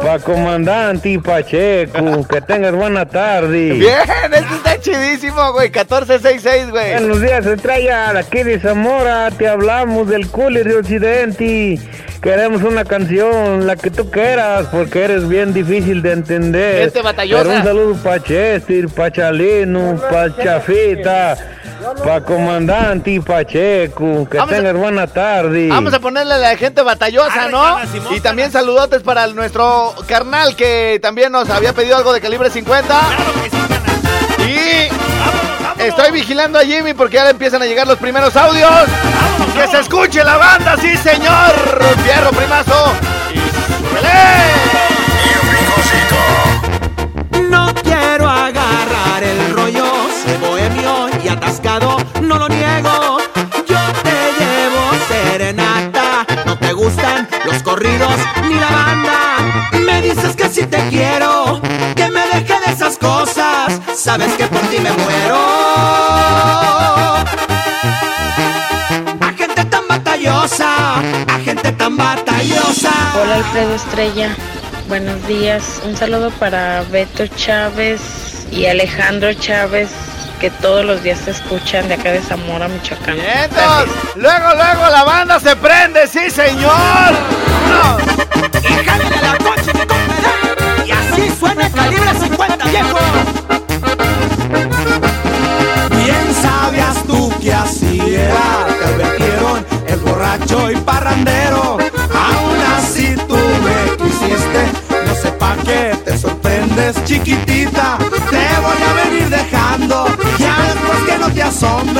para 0.01 0.17
Comandante 0.17 1.09
y 1.09 1.17
Pacheco. 1.19 2.27
Que 2.27 2.41
tengas 2.41 2.73
buena 2.73 3.05
tarde. 3.05 3.73
Bien, 3.73 3.93
este 4.33 4.55
está 4.55 4.79
chidísimo, 4.79 5.53
güey. 5.53 5.67
1466, 5.67 6.71
güey. 6.71 6.93
Buenos 6.93 7.21
días, 7.21 7.45
estrella. 7.45 8.17
Aquí 8.17 8.41
de 8.41 8.59
Zamora 8.59 9.29
te 9.29 9.47
hablamos 9.47 10.09
del 10.09 10.27
cooler 10.27 10.67
de 10.67 10.75
Occidente. 10.77 11.79
Queremos 12.19 12.63
una 12.63 12.83
canción, 12.83 13.67
la 13.67 13.75
que 13.75 13.91
tú 13.91 14.09
quieras, 14.09 14.65
porque 14.71 15.03
eres 15.03 15.29
bien 15.29 15.53
difícil 15.53 16.01
de 16.01 16.13
entender. 16.13 16.81
Gente 16.85 17.03
batallosa. 17.03 17.43
Pero 17.43 17.55
un 17.57 17.63
saludo 17.63 17.95
para 18.03 18.23
Chester, 18.23 18.89
para 18.89 19.11
Chalino, 19.11 20.01
para 20.09 20.35
Chafita, 20.35 21.37
para 22.03 22.21
Comandante 22.21 23.11
y 23.11 23.19
Pacheco. 23.19 24.27
Que 24.27 24.39
tengas 24.49 24.73
buena 24.73 25.05
tarde. 25.05 25.26
Vamos 25.69 25.93
a 25.93 25.99
ponerle 25.99 26.33
a 26.35 26.37
la 26.37 26.55
gente 26.57 26.81
batallosa, 26.81 27.49
¿no? 27.49 27.77
Y 28.15 28.19
también 28.21 28.51
saludotes 28.51 29.01
para 29.01 29.27
nuestro 29.27 29.93
carnal 30.07 30.55
que 30.55 30.99
también 31.01 31.31
nos 31.31 31.49
había 31.49 31.73
pedido 31.73 31.97
algo 31.97 32.13
de 32.13 32.21
calibre 32.21 32.49
50. 32.49 33.01
Y 34.47 35.81
estoy 35.83 36.11
vigilando 36.11 36.59
a 36.59 36.63
Jimmy 36.63 36.93
porque 36.93 37.15
ya 37.15 37.23
le 37.25 37.31
empiezan 37.31 37.61
a 37.61 37.65
llegar 37.65 37.87
los 37.87 37.97
primeros 37.97 38.35
audios. 38.35 38.71
¡Que 39.53 39.67
se 39.67 39.79
escuche 39.79 40.23
la 40.23 40.37
banda, 40.37 40.75
sí, 40.77 40.95
señor! 40.97 41.51
¡Fierro, 42.03 42.29
primazo! 42.31 42.91
Corridos 57.77 58.17
ni 58.47 58.55
la 58.55 58.69
banda. 58.69 59.69
Me 59.85 60.01
dices 60.01 60.35
que 60.35 60.49
si 60.49 60.65
te 60.65 60.77
quiero, 60.89 61.61
que 61.95 62.09
me 62.09 62.21
deje 62.27 62.59
de 62.65 62.73
esas 62.73 62.97
cosas, 62.97 63.79
sabes 63.95 64.33
que 64.33 64.47
por 64.47 64.61
ti 64.61 64.79
me 64.79 64.91
muero. 64.91 65.37
A 69.21 69.33
gente 69.37 69.63
tan 69.65 69.87
batallosa, 69.87 70.95
a 70.95 71.39
gente 71.45 71.71
tan 71.73 71.97
batallosa. 71.97 72.91
Hola 73.21 73.35
Alfredo 73.35 73.75
Estrella, 73.75 74.29
buenos 74.87 75.27
días. 75.27 75.79
Un 75.85 75.95
saludo 75.95 76.31
para 76.31 76.81
Beto 76.91 77.27
Chávez 77.27 78.01
y 78.51 78.65
Alejandro 78.65 79.33
Chávez, 79.35 79.89
que 80.39 80.49
todos 80.49 80.83
los 80.83 81.03
días 81.03 81.19
te 81.19 81.29
escuchan 81.29 81.87
de 81.89 81.93
acá 81.93 82.11
de 82.11 82.23
Zamora, 82.23 82.67
Michoacán. 82.69 83.17
Luego, 84.15 84.49
luego 84.55 84.89
la 84.89 85.03
banda 85.03 85.39
se 85.39 85.55
prende, 85.55 86.07
sí, 86.07 86.31
señor. 86.31 87.46
Y 90.85 90.91
así 90.91 91.23
suena 91.39 91.69
calibre 91.69 92.11
50, 92.19 92.65
viejo. 92.65 92.97
Bien 95.91 96.27
sabías 96.41 97.03
tú 97.07 97.31
que 97.41 97.53
así 97.53 97.99
era, 98.15 98.67
te 98.79 98.85
advirtieron 98.85 99.65
el 99.87 99.99
borracho 99.99 100.71
y 100.71 100.75
parrandero. 100.77 101.77
Aún 102.13 102.57
así 102.77 103.15
tú 103.27 103.37
me 103.37 103.77
quisiste, 103.97 104.61
no 105.05 105.13
sé 105.15 105.29
pa' 105.31 105.55
qué 105.65 105.97
te 106.05 106.17
sorprendes, 106.17 107.03
chiquitita. 107.05 107.97
Te 108.29 108.45
voy 108.61 108.81
a 108.89 108.93
venir 109.03 109.29
dejando, 109.29 110.07
ya 110.37 110.55
después 110.73 110.99
que 111.07 111.17
no 111.17 111.27
te 111.31 111.43
asombre, 111.43 111.96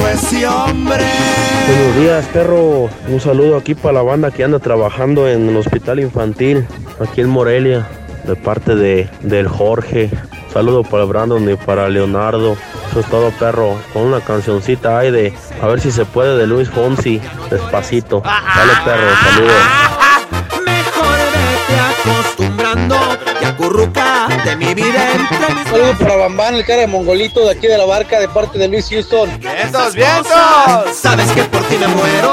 ese 0.00 0.46
hombre. 0.46 1.04
Buenos 1.66 1.96
días, 1.96 2.26
perro. 2.32 2.88
Un 3.08 3.20
saludo 3.20 3.56
aquí 3.56 3.74
para 3.74 3.94
la 3.94 4.02
banda 4.02 4.30
que 4.30 4.42
anda 4.42 4.58
trabajando 4.58 5.28
en 5.28 5.48
el 5.48 5.56
hospital 5.56 6.00
infantil, 6.00 6.66
aquí 7.00 7.20
en 7.20 7.28
Morelia, 7.28 7.86
de 8.24 8.34
parte 8.34 8.74
de 8.74 9.08
del 9.20 9.48
Jorge. 9.48 10.10
Saludo 10.52 10.82
para 10.82 11.04
Brandon 11.04 11.48
y 11.50 11.56
para 11.56 11.88
Leonardo. 11.88 12.56
Eso 12.90 13.00
es 13.00 13.06
todo, 13.06 13.30
perro. 13.32 13.76
Con 13.92 14.02
una 14.02 14.20
cancioncita 14.20 14.98
ahí 14.98 15.10
de 15.10 15.34
a 15.60 15.66
ver 15.66 15.80
si 15.80 15.90
se 15.90 16.04
puede 16.04 16.38
de 16.38 16.46
Luis 16.46 16.70
Fonsi. 16.70 17.20
Despacito. 17.50 18.22
Dale, 18.22 18.72
perro. 18.84 19.08
Saludos. 19.24 19.91
De 24.52 24.66
mi 24.66 24.74
vida 24.74 25.12
entre 25.12 25.54
mis 25.54 25.68
Saludos 25.68 25.96
para 25.98 26.16
Bambán, 26.16 26.54
el 26.54 26.66
cara 26.66 26.80
de 26.82 26.86
mongolito 26.86 27.46
de 27.46 27.52
aquí 27.52 27.66
de 27.66 27.78
la 27.78 27.86
barca 27.86 28.20
de 28.20 28.28
parte 28.28 28.58
de 28.58 28.68
Luis 28.68 28.88
Houston. 28.90 29.30
¡Vientos, 29.40 29.94
vientos! 29.94 30.94
Sabes 30.94 31.30
que 31.32 31.44
por 31.44 31.62
ti 31.62 31.76
me 31.78 31.86
muero. 31.88 32.30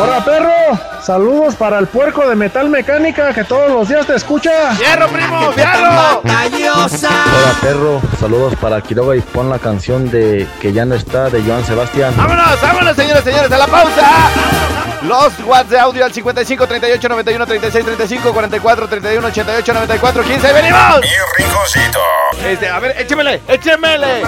Hola 0.00 0.22
perro, 0.24 0.78
saludos 1.02 1.54
para 1.54 1.78
el 1.78 1.86
puerco 1.86 2.28
de 2.28 2.36
metal 2.36 2.68
mecánica 2.68 3.32
que 3.32 3.44
todos 3.44 3.70
los 3.70 3.88
días 3.88 4.06
te 4.06 4.16
escucha. 4.16 4.74
¡Fierro, 4.74 5.08
primo, 5.08 5.52
fierro! 5.52 6.20
Hola, 6.22 7.58
perro. 7.62 8.02
Saludos 8.20 8.54
para 8.60 8.82
Quiroga 8.82 9.16
y 9.16 9.20
pon 9.20 9.48
la 9.48 9.58
canción 9.58 10.10
de 10.10 10.46
Que 10.60 10.72
ya 10.72 10.84
no 10.84 10.94
está 10.94 11.30
de 11.30 11.42
Joan 11.42 11.64
Sebastián. 11.64 12.12
¡Vámonos, 12.16 12.60
vámonos, 12.60 12.96
señores, 12.96 13.24
señores, 13.24 13.50
a 13.50 13.58
la 13.58 13.66
pausa! 13.66 14.97
Los 15.02 15.38
watts 15.40 15.70
de 15.70 15.78
audio 15.78 16.04
al 16.04 16.12
55 16.12 16.66
38 16.66 17.08
91 17.08 17.46
36 17.46 17.84
35 17.84 18.32
44 18.32 18.88
31 18.88 19.26
88 19.28 19.74
94 19.74 20.22
15. 20.24 20.52
¡Venimos! 20.52 21.00
Mi 21.00 21.44
rinconcito. 21.44 22.00
Este, 22.44 22.68
a 22.68 22.78
ver, 22.80 23.00
échemele, 23.00 23.40
échemele. 23.46 24.22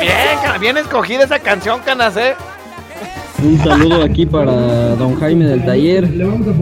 Bien, 0.00 0.60
bien 0.60 0.76
escogida 0.76 1.24
esa 1.24 1.40
canción, 1.40 1.80
canas, 1.80 2.16
¿eh? 2.16 2.36
Un 3.42 3.56
saludo 3.62 4.02
aquí 4.02 4.26
para 4.26 4.96
don 4.96 5.14
Jaime 5.20 5.44
del 5.46 5.64
taller, 5.64 6.08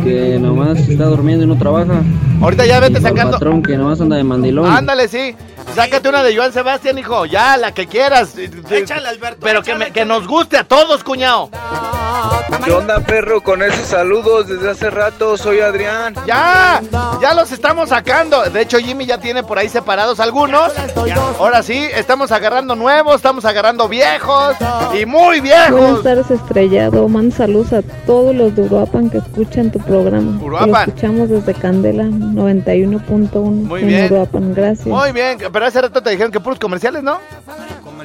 que 0.04 0.38
nomás 0.38 0.78
está 0.88 1.06
durmiendo 1.06 1.45
y 1.45 1.47
no 1.49 1.56
trabaja. 1.56 2.02
Ahorita 2.40 2.66
ya 2.66 2.80
vete 2.80 2.99
Y 2.99 3.02
sacando. 3.02 3.33
patrón 3.33 3.62
que 3.62 3.76
nomás 3.78 4.00
anda 4.00 4.16
de 4.16 4.25
mandilón. 4.25 4.66
Ándale, 4.71 5.09
sí. 5.09 5.35
Sácate 5.75 6.09
una 6.09 6.23
de 6.23 6.37
Joan 6.37 6.52
Sebastián, 6.52 6.99
hijo. 6.99 7.25
Ya, 7.26 7.56
la 7.56 7.73
que 7.73 7.87
quieras. 7.87 8.37
Échale, 8.71 9.09
Alberto. 9.09 9.38
Pero 9.42 9.62
que, 9.62 9.75
me- 9.75 9.90
que 9.90 10.04
nos 10.04 10.26
guste 10.26 10.59
a 10.59 10.64
todos, 10.64 11.02
cuñado. 11.02 11.50
¿Qué 12.65 12.73
onda, 12.73 13.01
perro? 13.01 13.41
Con 13.43 13.63
esos 13.63 13.87
saludos 13.87 14.49
desde 14.49 14.71
hace 14.71 14.91
rato, 14.91 15.37
soy 15.37 15.61
Adrián. 15.61 16.15
Ya, 16.27 16.83
ya 17.21 17.35
los 17.35 17.53
estamos 17.53 17.91
sacando. 17.91 18.43
De 18.51 18.63
hecho, 18.63 18.79
Jimmy 18.79 19.07
ya 19.07 19.19
tiene 19.19 19.43
por 19.43 19.59
ahí 19.59 19.69
separados 19.69 20.19
algunos. 20.21 20.73
Ahora 21.39 21.63
sí, 21.63 21.87
estamos 21.95 22.33
agarrando 22.33 22.75
nuevos, 22.75 23.17
estamos 23.17 23.45
agarrando 23.45 23.89
viejos 23.89 24.57
y 25.01 25.07
muy 25.07 25.41
Buenas 25.41 25.71
viejos. 25.71 26.03
tardes, 26.03 26.31
estrellado. 26.31 27.09
Mando 27.09 27.35
saludos 27.37 27.73
a 27.73 27.83
todos 28.07 28.35
los 28.35 28.55
de 28.57 28.63
Uruapan 28.63 29.11
que 29.11 29.19
escuchan 29.19 29.71
tu 29.71 29.79
programa. 29.81 30.39
Uruapan. 30.43 30.71
Lo 30.71 30.79
escuchamos 30.79 31.29
desde 31.29 31.55
Candela 31.55 32.05
91.1 32.05 33.41
Muy 33.41 33.83
en 33.83 33.87
bien. 33.89 34.07
Uruapan. 34.13 34.55
Gracias. 34.55 34.87
Muy 34.87 35.13
bien, 35.13 35.39
pero 35.53 35.67
hace 35.67 35.81
rato 35.83 36.03
te 36.03 36.11
dijeron 36.11 36.33
que 36.33 36.41
puros 36.41 36.59
comerciales, 36.59 37.03
¿no? 37.03 37.19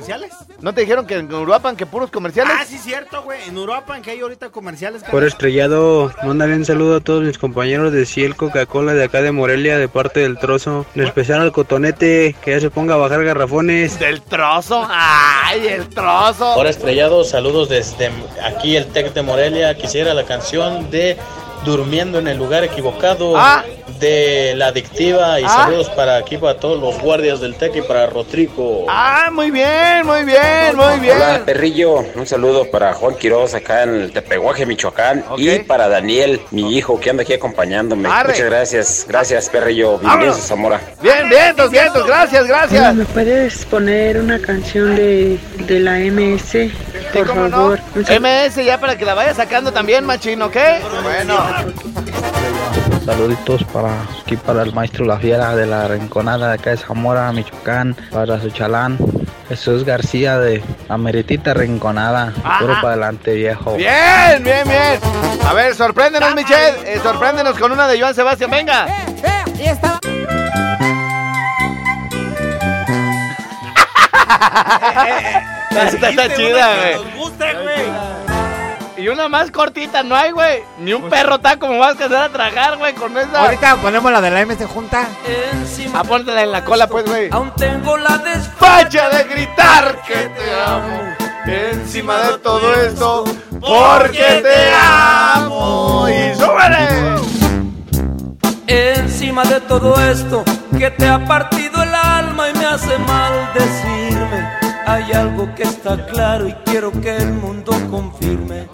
¿Comerciales? 0.01 0.33
¿No 0.61 0.73
te 0.73 0.81
dijeron 0.81 1.05
que 1.05 1.15
en 1.15 1.31
Uruapan 1.31 1.75
que 1.75 1.85
puros 1.85 2.09
comerciales? 2.09 2.53
Ah, 2.57 2.65
sí, 2.67 2.79
cierto, 2.79 3.21
güey. 3.21 3.39
En 3.47 3.55
Uruapan, 3.55 4.01
que 4.01 4.09
hay 4.09 4.19
ahorita 4.19 4.49
comerciales. 4.49 5.03
Por 5.03 5.23
estrellado, 5.23 6.11
mándale 6.23 6.55
un 6.55 6.65
saludo 6.65 6.95
a 6.95 6.99
todos 7.01 7.23
mis 7.23 7.37
compañeros 7.37 7.93
de 7.93 8.07
Ciel 8.07 8.35
Coca-Cola 8.35 8.95
de 8.95 9.03
acá 9.03 9.21
de 9.21 9.31
Morelia, 9.31 9.77
de 9.77 9.87
parte 9.87 10.21
del 10.21 10.39
trozo. 10.39 10.87
En 10.95 11.03
especial 11.03 11.41
al 11.41 11.51
cotonete, 11.51 12.35
que 12.43 12.51
ya 12.51 12.59
se 12.59 12.71
ponga 12.71 12.95
a 12.95 12.97
bajar 12.97 13.23
garrafones. 13.23 13.99
Del 13.99 14.23
trozo. 14.23 14.87
¡Ay, 14.89 15.67
el 15.67 15.87
trozo! 15.87 16.55
Hola 16.55 16.71
estrellado, 16.71 17.23
saludos 17.23 17.69
desde 17.69 18.09
aquí 18.43 18.75
el 18.75 18.87
Tec 18.87 19.13
de 19.13 19.21
Morelia. 19.21 19.77
Quisiera 19.77 20.15
la 20.15 20.25
canción 20.25 20.89
de 20.89 21.15
Durmiendo 21.65 22.17
en 22.19 22.27
el 22.27 22.37
lugar 22.37 22.63
equivocado 22.63 23.33
Ah. 23.37 23.63
de 23.99 24.53
la 24.55 24.67
adictiva 24.67 25.39
y 25.39 25.43
Ah. 25.43 25.49
saludos 25.65 25.89
para 25.89 26.17
aquí 26.17 26.35
para 26.37 26.59
todos 26.59 26.79
los 26.81 26.99
guardias 26.99 27.39
del 27.39 27.53
Tec 27.53 27.75
y 27.75 27.81
para 27.83 28.07
Rotrico. 28.07 28.87
Ah, 28.89 29.29
muy 29.31 29.51
bien, 29.51 30.03
muy 30.03 30.23
bien, 30.23 30.75
muy 30.75 30.99
bien. 30.99 31.17
Hola, 31.17 31.41
perrillo. 31.45 32.03
Un 32.15 32.25
saludo 32.25 32.65
para 32.71 32.93
Juan 32.95 33.13
Quiroz 33.13 33.53
acá 33.53 33.83
en 33.83 33.89
el 34.01 34.11
Tepehuaje, 34.11 34.65
Michoacán. 34.65 35.23
Y 35.37 35.59
para 35.59 35.87
Daniel, 35.87 36.41
mi 36.49 36.75
hijo, 36.75 36.99
que 36.99 37.11
anda 37.11 37.21
aquí 37.21 37.33
acompañándome. 37.33 38.09
Arre. 38.09 38.29
Muchas 38.33 38.45
gracias. 38.47 39.05
Gracias, 39.07 39.49
perrillo. 39.49 39.99
Bienvenidos 39.99 40.39
a 40.39 40.41
Zamora. 40.41 40.81
Bien, 41.03 41.29
vientos, 41.29 41.69
vientos, 41.69 42.07
gracias, 42.07 42.47
gracias. 42.47 42.81
Hola, 42.81 42.93
¿Me 42.93 43.05
puedes 43.05 43.65
poner 43.65 44.17
una 44.19 44.39
canción 44.39 44.95
de, 44.95 45.37
de 45.67 45.79
la 45.79 45.99
MS? 45.99 46.71
Por 47.13 47.27
¿Cómo 47.27 47.49
favor. 47.49 47.79
MS 47.95 48.55
ya 48.63 48.79
para 48.79 48.97
que 48.97 49.05
la 49.05 49.13
vaya 49.13 49.33
sacando 49.33 49.71
también, 49.71 50.05
machino, 50.05 50.45
¿ok? 50.45 50.57
Bueno. 51.03 51.37
Saluditos 53.05 53.63
para 53.65 53.89
aquí 54.21 54.37
para 54.37 54.61
el 54.61 54.73
maestro 54.73 55.05
La 55.05 55.17
Fiera 55.17 55.55
de 55.55 55.65
la 55.65 55.87
Rinconada 55.87 56.49
de 56.49 56.53
acá 56.53 56.69
de 56.69 56.77
Zamora, 56.77 57.31
Michoacán, 57.31 57.95
para 58.11 58.39
Suchalán, 58.39 58.97
Jesús 59.49 59.83
García 59.83 60.37
de 60.37 60.63
Ameritita 60.87 61.53
Rinconada. 61.53 62.31
Puro 62.59 62.75
para 62.75 62.89
adelante, 62.89 63.33
viejo. 63.33 63.75
Bien, 63.75 64.43
bien, 64.43 64.67
bien. 64.67 64.99
A 65.45 65.53
ver, 65.53 65.75
sorpréndenos, 65.75 66.35
Michelle. 66.35 66.77
Eh, 66.85 66.99
sorpréndenos 67.01 67.57
con 67.57 67.71
una 67.71 67.87
de 67.87 67.99
Joan 67.99 68.13
Sebastián. 68.13 68.51
Venga. 68.51 68.87
Esta 75.71 76.09
está 76.09 76.35
chida, 76.35 76.75
güey. 76.75 76.95
Nos 76.95 77.15
gusta, 77.15 77.53
güey. 77.53 77.85
Y 78.97 79.07
una 79.09 79.27
más 79.29 79.49
cortita, 79.49 80.03
no 80.03 80.15
hay, 80.15 80.31
güey. 80.31 80.63
Ni 80.79 80.93
un 80.93 81.09
perro 81.09 81.39
taco 81.39 81.67
me 81.67 81.77
vas 81.79 81.87
a 81.87 81.91
alcanzar 81.91 82.23
a 82.23 82.29
tragar, 82.29 82.77
güey, 82.77 82.93
con 82.93 83.17
esa. 83.17 83.41
Ahorita 83.41 83.77
ponemos 83.77 84.11
la 84.11 84.21
de 84.21 84.29
la 84.29 84.45
MC 84.45 84.65
junta. 84.67 85.07
Apóntela 85.93 86.43
en 86.43 86.51
la 86.51 86.63
cola, 86.63 86.87
pues, 86.87 87.05
güey. 87.05 87.29
Aún 87.31 87.51
tengo 87.55 87.97
la 87.97 88.17
Despacha 88.19 89.09
de 89.09 89.23
gritar 89.23 90.01
que 90.05 90.15
te 90.15 90.53
amo. 90.65 91.15
Encima 91.45 92.17
de 92.17 92.37
todo 92.37 92.75
esto, 92.75 93.23
porque 93.59 94.43
te 94.43 94.71
amo. 94.75 96.07
Y 96.07 96.35
súbele. 96.35 97.21
Encima 98.67 99.43
de 99.43 99.59
todo 99.61 99.99
esto 99.99 100.43
que 100.77 100.91
te 100.91 101.07
ha 101.07 101.25
partido 101.25 101.83
el 101.83 101.93
alma 101.93 102.49
y 102.49 102.53
me 102.57 102.65
hace 102.65 102.97
mal 102.99 103.49
decirme, 103.53 104.49
hay 104.85 105.11
algo 105.11 105.53
que 105.55 105.63
está 105.63 106.05
claro 106.07 106.47
y 106.47 106.53
quiero 106.65 106.91
que 106.91 107.17
el 107.17 107.33
mundo 107.33 107.71
confirme 107.89 108.67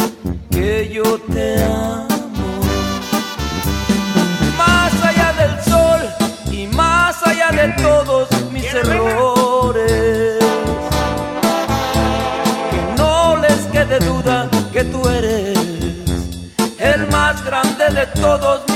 que 0.50 0.90
yo 0.94 1.20
te 1.34 1.64
amo. 1.64 2.08
Más 4.58 4.94
allá 5.04 5.34
del 5.34 5.64
sol 5.64 6.02
y 6.52 6.68
más 6.68 7.26
allá 7.26 7.50
de 7.52 7.74
todos 7.82 8.28
mis 8.52 8.74
errores, 8.74 10.40
que 12.72 12.82
no 12.98 13.38
les 13.38 13.60
quede 13.72 14.00
duda 14.00 14.50
que 14.72 14.84
tú 14.84 15.08
eres 15.08 15.58
el 16.80 17.08
más 17.08 17.44
grande 17.44 17.86
de 17.90 18.06
todos 18.20 18.67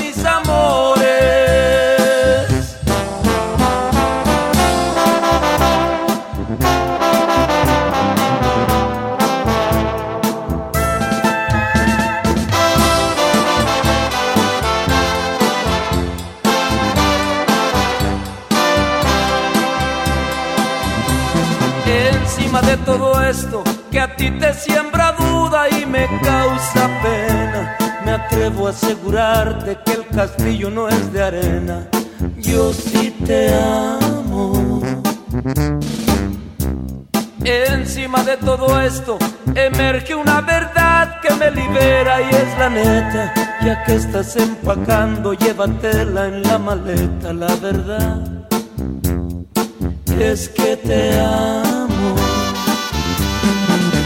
llévatela 45.66 46.26
en 46.26 46.42
la 46.42 46.58
maleta, 46.58 47.32
la 47.32 47.54
verdad 47.56 48.20
es 50.18 50.48
que 50.48 50.76
te 50.76 51.18
amo. 51.20 52.14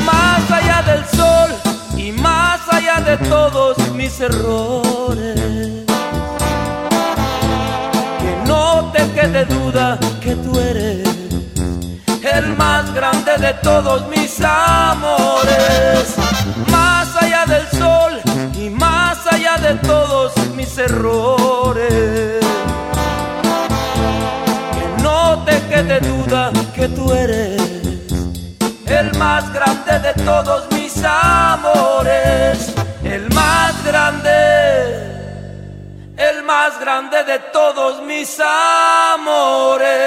Más 0.05 0.51
allá 0.51 0.83
del 0.83 1.05
sol 1.07 1.51
y 1.97 2.13
más 2.13 2.61
allá 2.71 3.01
de 3.01 3.17
todos 3.29 3.77
mis 3.95 4.21
errores. 4.21 5.87
Que 8.21 8.37
no 8.47 8.93
te 8.93 9.11
quede 9.13 9.45
duda 9.47 9.99
que 10.21 10.35
tú 10.37 10.59
eres 10.59 11.09
el 12.35 12.57
más 12.57 12.93
grande 12.93 13.37
de 13.39 13.55
todos 13.63 14.07
mis 14.09 14.41
amores. 14.41 16.17
Más 16.71 17.17
allá 17.17 17.45
del 17.47 17.67
sol 17.79 17.96
de 19.59 19.75
todos 19.87 20.33
mis 20.55 20.79
errores. 20.79 22.45
Que 24.73 25.03
no 25.03 25.45
te 25.45 25.61
quede 25.69 26.01
duda 26.01 26.53
que 26.75 26.89
tú 26.89 27.13
eres 27.13 27.67
el 28.87 29.13
más 29.19 29.53
grande 29.53 29.99
de 29.99 30.15
todos 30.25 30.71
mis 30.73 30.97
amores. 31.05 32.73
El 33.05 33.29
más 33.33 33.85
grande, 33.85 34.31
el 36.17 36.43
más 36.43 36.79
grande 36.81 37.23
de 37.25 37.39
todos 37.53 38.03
mis 38.03 38.41
amores. 39.15 40.07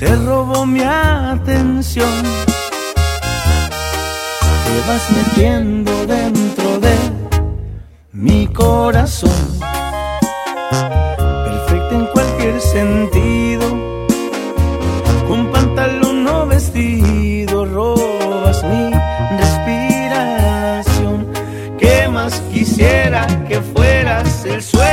se 0.00 0.16
robó 0.16 0.64
mi 0.64 0.80
atención. 0.80 2.08
Te 4.64 4.74
vas 4.88 5.04
metiendo 5.10 6.06
dentro 6.06 6.80
de 6.80 6.96
mi 8.12 8.46
corazón. 8.46 9.60
Perfecta 11.18 11.94
en 11.96 12.06
cualquier 12.14 12.58
sentido. 12.62 13.66
Con 15.28 15.52
pantalón 15.52 16.26
o 16.28 16.46
vestido 16.46 17.66
robas 17.66 18.64
mi 18.64 18.90
respiración. 19.42 21.26
¿Qué 21.78 22.08
más 22.08 22.40
quisiera 22.50 23.26
que 23.46 23.60
fueras 23.60 24.46
el 24.46 24.62
sueño 24.62 24.89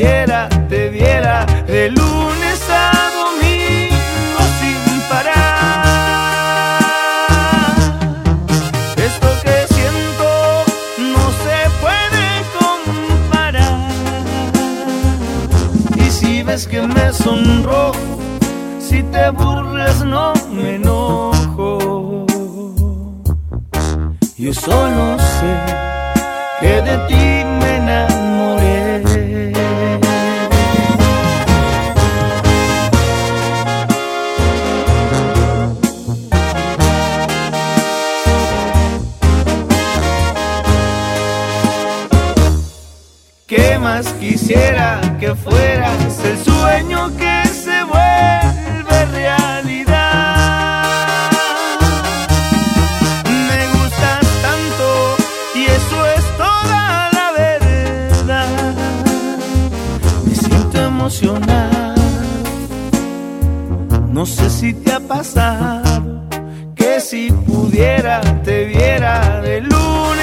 si 0.00 0.06
pudiera 0.06 0.48
te 0.68 0.90
diera 0.90 1.44
de 1.66 1.90
lunes 1.90 2.60
a 2.70 2.92
domingo 3.20 4.40
sin 4.58 5.00
parar. 5.10 5.84
Esto 8.96 9.28
que 9.44 9.56
siento 9.74 10.28
no 11.14 11.24
se 11.44 11.58
puede 11.82 12.26
comparar. 12.58 13.90
Y 15.96 16.10
si 16.10 16.42
ves 16.44 16.66
que 16.66 16.80
me 16.82 17.12
sonrojo, 17.12 18.18
si 18.78 19.02
te 19.02 19.30
burlas 19.30 20.02
no 20.04 20.32
me 20.50 20.76
enojo. 20.76 22.26
Yo 24.38 24.54
solo 24.54 25.18
sé 25.18 25.52
que 26.60 26.80
de 26.82 26.96
ti 27.08 27.39
quisiera 44.50 45.00
que 45.20 45.34
fueras 45.36 46.24
el 46.24 46.36
sueño 46.38 47.16
que 47.16 47.48
se 47.48 47.84
vuelve 47.84 49.04
realidad? 49.12 50.84
Me 53.48 53.66
gustas 53.74 54.26
tanto 54.42 55.16
y 55.54 55.66
eso 55.66 56.06
es 56.16 56.24
toda 56.36 57.10
la 57.12 57.32
verdad. 57.38 58.74
Me 60.26 60.34
siento 60.34 60.80
emocionado. 60.82 62.02
No 64.08 64.26
sé 64.26 64.50
si 64.50 64.74
te 64.74 64.92
ha 64.92 65.00
pasado 65.00 66.28
que 66.74 67.00
si 67.00 67.30
pudiera 67.30 68.20
te 68.42 68.64
viera 68.64 69.40
de 69.42 69.60
lunes 69.60 70.19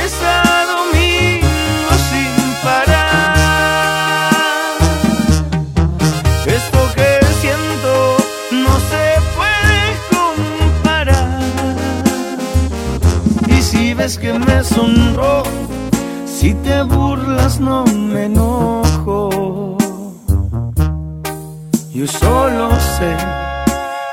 Ves 14.08 14.18
que 14.20 14.32
me 14.40 14.64
sonrojo, 14.64 15.52
si 16.26 16.54
te 16.54 16.82
burlas 16.84 17.60
no 17.60 17.84
me 17.84 18.28
enojo. 18.28 19.76
Yo 21.94 22.08
solo 22.08 22.70
sé 22.96 23.18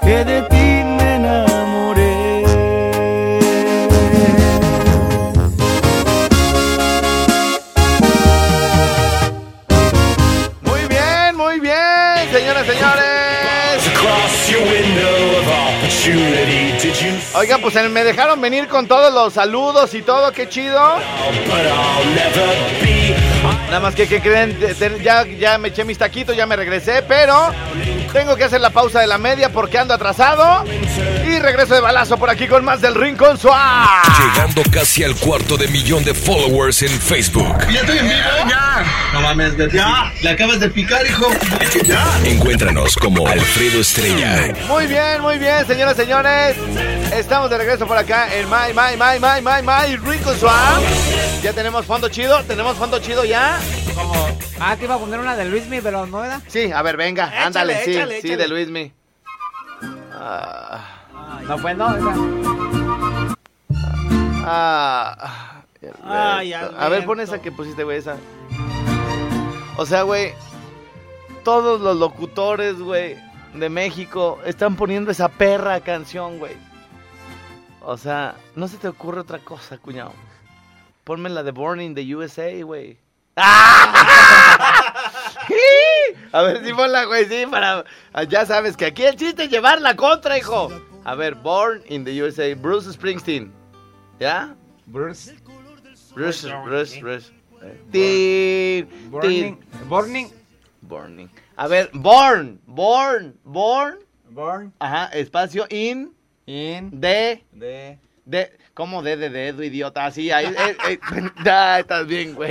que 0.02 0.24
de 0.24 0.42
ti 0.50 0.53
Oigan, 17.36 17.60
pues 17.60 17.74
me 17.90 18.04
dejaron 18.04 18.40
venir 18.40 18.68
con 18.68 18.86
todos 18.86 19.12
los 19.12 19.32
saludos 19.32 19.92
y 19.94 20.02
todo, 20.02 20.30
qué 20.30 20.48
chido. 20.48 20.80
Nada 23.66 23.80
más 23.80 23.94
que, 23.94 24.06
¿qué 24.06 24.20
creen? 24.20 24.56
Ya, 25.02 25.26
ya 25.26 25.58
me 25.58 25.68
eché 25.68 25.84
mis 25.84 25.98
taquitos, 25.98 26.36
ya 26.36 26.46
me 26.46 26.54
regresé, 26.54 27.02
pero 27.02 27.50
tengo 28.14 28.36
que 28.36 28.44
hacer 28.44 28.60
la 28.60 28.70
pausa 28.70 29.00
de 29.00 29.08
la 29.08 29.18
media 29.18 29.50
porque 29.50 29.76
ando 29.76 29.92
atrasado. 29.92 30.64
Y 31.26 31.38
regreso 31.40 31.74
de 31.74 31.80
balazo 31.80 32.16
por 32.16 32.30
aquí 32.30 32.46
con 32.46 32.64
más 32.64 32.80
del 32.80 32.94
Rincón 32.94 33.36
Suá. 33.36 34.02
Llegando 34.16 34.62
casi 34.70 35.02
al 35.02 35.16
cuarto 35.16 35.56
de 35.56 35.66
millón 35.66 36.04
de 36.04 36.14
followers 36.14 36.82
en 36.82 36.90
Facebook. 36.90 37.58
¿Ya 37.72 37.80
estoy 37.80 37.98
en 37.98 38.08
vivo? 38.08 38.20
Ya. 38.48 38.84
No 39.12 39.20
mames, 39.20 39.54
ya. 39.72 40.12
Le 40.22 40.30
acabas 40.30 40.60
de 40.60 40.70
picar, 40.70 41.04
hijo. 41.04 41.26
Ya. 41.84 42.06
Encuéntranos 42.24 42.94
como 42.94 43.26
Alfredo 43.26 43.80
Estrella. 43.80 44.54
Muy 44.68 44.86
bien, 44.86 45.20
muy 45.20 45.38
bien, 45.38 45.66
señoras 45.66 45.94
y 45.98 46.02
señores. 46.02 46.56
Estamos 47.12 47.50
de 47.50 47.58
regreso 47.58 47.84
por 47.84 47.98
acá 47.98 48.28
en 48.32 48.48
My, 48.48 48.72
My, 48.72 48.96
My, 48.96 49.18
My, 49.18 49.42
My, 49.42 49.60
My, 49.62 49.96
Rincón. 49.96 50.36
Ya 51.42 51.52
tenemos 51.52 51.84
fondo 51.84 52.08
chido, 52.08 52.44
tenemos 52.44 52.76
fondo 52.76 53.00
chido 53.00 53.24
ya. 53.24 53.58
Ah, 54.60 54.76
te 54.76 54.84
iba 54.84 54.94
a 54.94 54.98
poner 54.98 55.18
una 55.20 55.36
de 55.36 55.44
Luismi, 55.46 55.80
pero 55.80 56.06
no 56.06 56.24
era. 56.24 56.40
Sí, 56.46 56.70
a 56.72 56.80
ver, 56.82 56.96
venga, 56.96 57.26
Échale, 57.26 57.44
ándale, 57.44 57.84
sí, 57.84 57.90
échale, 57.96 58.20
sí, 58.22 58.36
de 58.36 58.48
Luismi. 58.48 58.92
Ah, 60.12 61.02
No 61.48 61.58
fue, 61.58 61.74
no. 61.74 61.94
esa. 61.94 62.14
ah, 64.46 65.62
Ay, 66.04 66.52
a 66.54 66.88
ver, 66.88 67.04
pon 67.04 67.20
esa 67.20 67.40
que 67.42 67.52
pusiste, 67.52 67.84
güey, 67.84 67.98
esa. 67.98 68.16
O 69.76 69.84
sea, 69.84 70.02
güey, 70.02 70.32
todos 71.42 71.80
los 71.80 71.96
locutores, 71.96 72.78
güey, 72.78 73.16
de 73.54 73.68
México 73.68 74.38
están 74.46 74.76
poniendo 74.76 75.10
esa 75.10 75.28
perra 75.28 75.80
canción, 75.80 76.38
güey. 76.38 76.56
O 77.82 77.98
sea, 77.98 78.36
no 78.56 78.66
se 78.68 78.78
te 78.78 78.88
ocurre 78.88 79.20
otra 79.20 79.40
cosa, 79.40 79.76
cuñado. 79.78 80.12
Ponme 81.02 81.28
la 81.28 81.42
de 81.42 81.50
Born 81.50 81.80
in 81.82 81.94
the 81.94 82.14
USA, 82.16 82.50
güey. 82.64 82.96
A 83.36 85.12
ver, 86.42 86.64
sí, 86.64 86.72
ponla, 86.72 87.04
güey, 87.04 87.26
sí, 87.26 87.44
para... 87.50 87.84
Ya 88.28 88.46
sabes 88.46 88.76
que 88.76 88.86
aquí 88.86 89.04
el 89.04 89.16
chiste 89.16 89.44
es 89.44 89.50
llevar 89.50 89.80
la 89.80 89.94
contra, 89.96 90.38
hijo. 90.38 90.70
A 91.04 91.14
ver, 91.14 91.34
Born 91.34 91.82
in 91.88 92.04
the 92.04 92.22
USA, 92.22 92.54
Bruce 92.54 92.92
Springsteen. 92.92 93.52
¿Ya? 94.20 94.54
Bruce. 94.86 95.34
Bruce, 96.14 96.46
Bruce, 96.64 97.00
Bruce. 97.00 97.32
Tin, 97.90 98.86
Burning. 99.10 99.58
Burning. 99.88 100.30
Burning. 100.82 101.30
A 101.56 101.66
ver, 101.66 101.90
Born, 101.92 102.60
Born, 102.66 103.36
Born. 103.44 103.98
Born. 104.30 104.72
Ajá, 104.78 105.06
espacio 105.12 105.66
in. 105.70 106.14
In. 106.46 107.00
De. 107.00 107.42
De. 107.52 107.98
De. 108.24 108.52
¿Cómo 108.74 109.02
de, 109.02 109.16
de, 109.16 109.30
dedo, 109.30 109.62
idiota? 109.62 110.04
Así, 110.04 110.32
ahí. 110.32 110.46
eh, 110.46 110.76
eh, 110.88 110.98
ya, 111.44 111.78
estás 111.78 112.04
bien, 112.08 112.34
güey. 112.34 112.50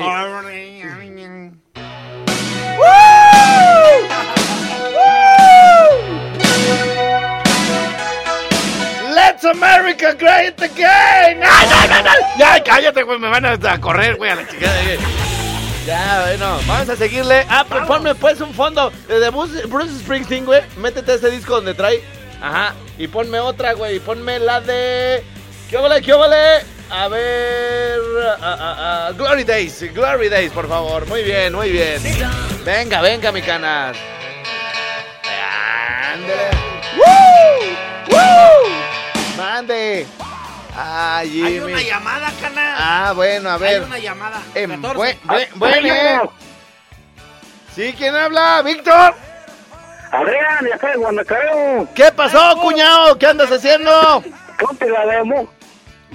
Let's 9.13 9.43
America 9.43 10.13
great 10.13 10.61
again. 10.61 11.41
No, 11.41 11.45
no, 11.45 11.87
no, 11.89 12.03
no. 12.03 12.11
Ya, 12.39 12.63
cállate, 12.63 13.03
güey. 13.03 13.19
Me 13.19 13.27
van 13.27 13.45
a, 13.45 13.81
correr, 13.81 14.15
güey, 14.15 14.31
a 14.31 14.35
la 14.35 14.47
chingada. 14.47 14.81
güey. 14.81 14.97
Ya, 15.85 16.21
bueno, 16.25 16.57
vamos 16.65 16.87
a 16.87 16.95
seguirle. 16.95 17.45
Ah, 17.49 17.65
pues 17.67 17.85
ponme 17.85 18.15
pues 18.15 18.39
un 18.39 18.53
fondo 18.53 18.93
eh, 19.09 19.15
de 19.15 19.29
Bruce, 19.29 19.65
Bruce 19.65 19.99
Springsteen, 19.99 20.45
güey. 20.45 20.61
Métete 20.77 21.11
a 21.11 21.15
ese 21.15 21.29
disco 21.29 21.55
donde 21.55 21.73
trae. 21.73 22.01
Ajá. 22.41 22.73
Y 22.97 23.09
ponme 23.09 23.39
otra, 23.41 23.73
güey. 23.73 23.99
Ponme 23.99 24.39
la 24.39 24.61
de. 24.61 25.32
¿Qué 25.73 25.79
vale? 25.79 26.01
¿Qué 26.03 26.13
vale? 26.13 26.61
A 26.91 27.07
ver. 27.07 27.99
ah, 28.39 28.57
ah, 28.61 28.75
ah, 29.07 29.11
Glory 29.17 29.43
Days. 29.43 29.91
Glory 29.91 30.29
Days, 30.29 30.51
por 30.51 30.69
favor. 30.69 31.07
Muy 31.07 31.23
bien, 31.23 31.51
muy 31.51 31.71
bien. 31.71 31.99
Venga, 32.63 33.01
venga, 33.01 33.31
mi 33.31 33.41
canas. 33.41 33.97
Ándale. 36.13 36.51
¡Woo! 36.95 37.65
¡Woo! 38.11 39.35
Mande. 39.35 40.05
Ay, 40.77 41.29
Jimmy. 41.31 41.47
Hay 41.47 41.59
una 41.61 41.81
llamada, 41.81 42.31
cana. 42.39 42.75
Ah, 42.77 43.13
bueno, 43.15 43.49
a 43.49 43.57
ver. 43.57 43.79
Hay 43.81 43.87
una 43.87 43.97
llamada. 43.97 44.41
Em, 44.53 44.79
14. 44.79 44.95
bue- 44.99 45.17
bue- 45.23 45.49
bueno. 45.55 46.33
Sí, 47.75 47.95
¿quién 47.97 48.13
habla? 48.15 48.61
¿Víctor? 48.61 49.15
Adrián, 50.11 50.65
de 50.65 50.71
acá 50.75 50.89
de 50.91 50.97
Guanacareo. 50.97 51.87
¿Qué 51.95 52.11
pasó, 52.11 52.57
cuñado? 52.61 53.17
¿Qué 53.17 53.25
andas 53.25 53.51
haciendo? 53.51 54.23
Ponte 54.59 54.87
la 54.87 55.03
de 55.07 55.23
Mo- 55.23 55.49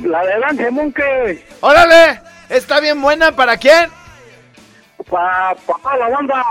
la 0.02 0.24
de 0.24 0.38
Dance 0.40 0.70
Monkey. 0.70 1.44
¡Órale! 1.60 2.20
¿Está 2.48 2.80
bien 2.80 3.00
buena? 3.00 3.32
¿Para 3.32 3.56
quién? 3.56 3.90
Pa, 5.10 5.54
pa 5.66 5.96
la 5.96 6.08
banda 6.08 6.44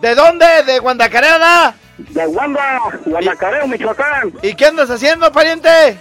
¿De 0.00 0.14
dónde? 0.14 0.46
¿De 0.64 0.78
Guandacareada? 0.78 1.74
de 1.98 2.26
Wanda, 2.26 2.78
Guanacareo, 3.04 3.66
Michoacán. 3.66 4.32
¿Y 4.42 4.54
qué 4.54 4.66
andas 4.66 4.90
haciendo, 4.90 5.30
pariente? 5.30 5.96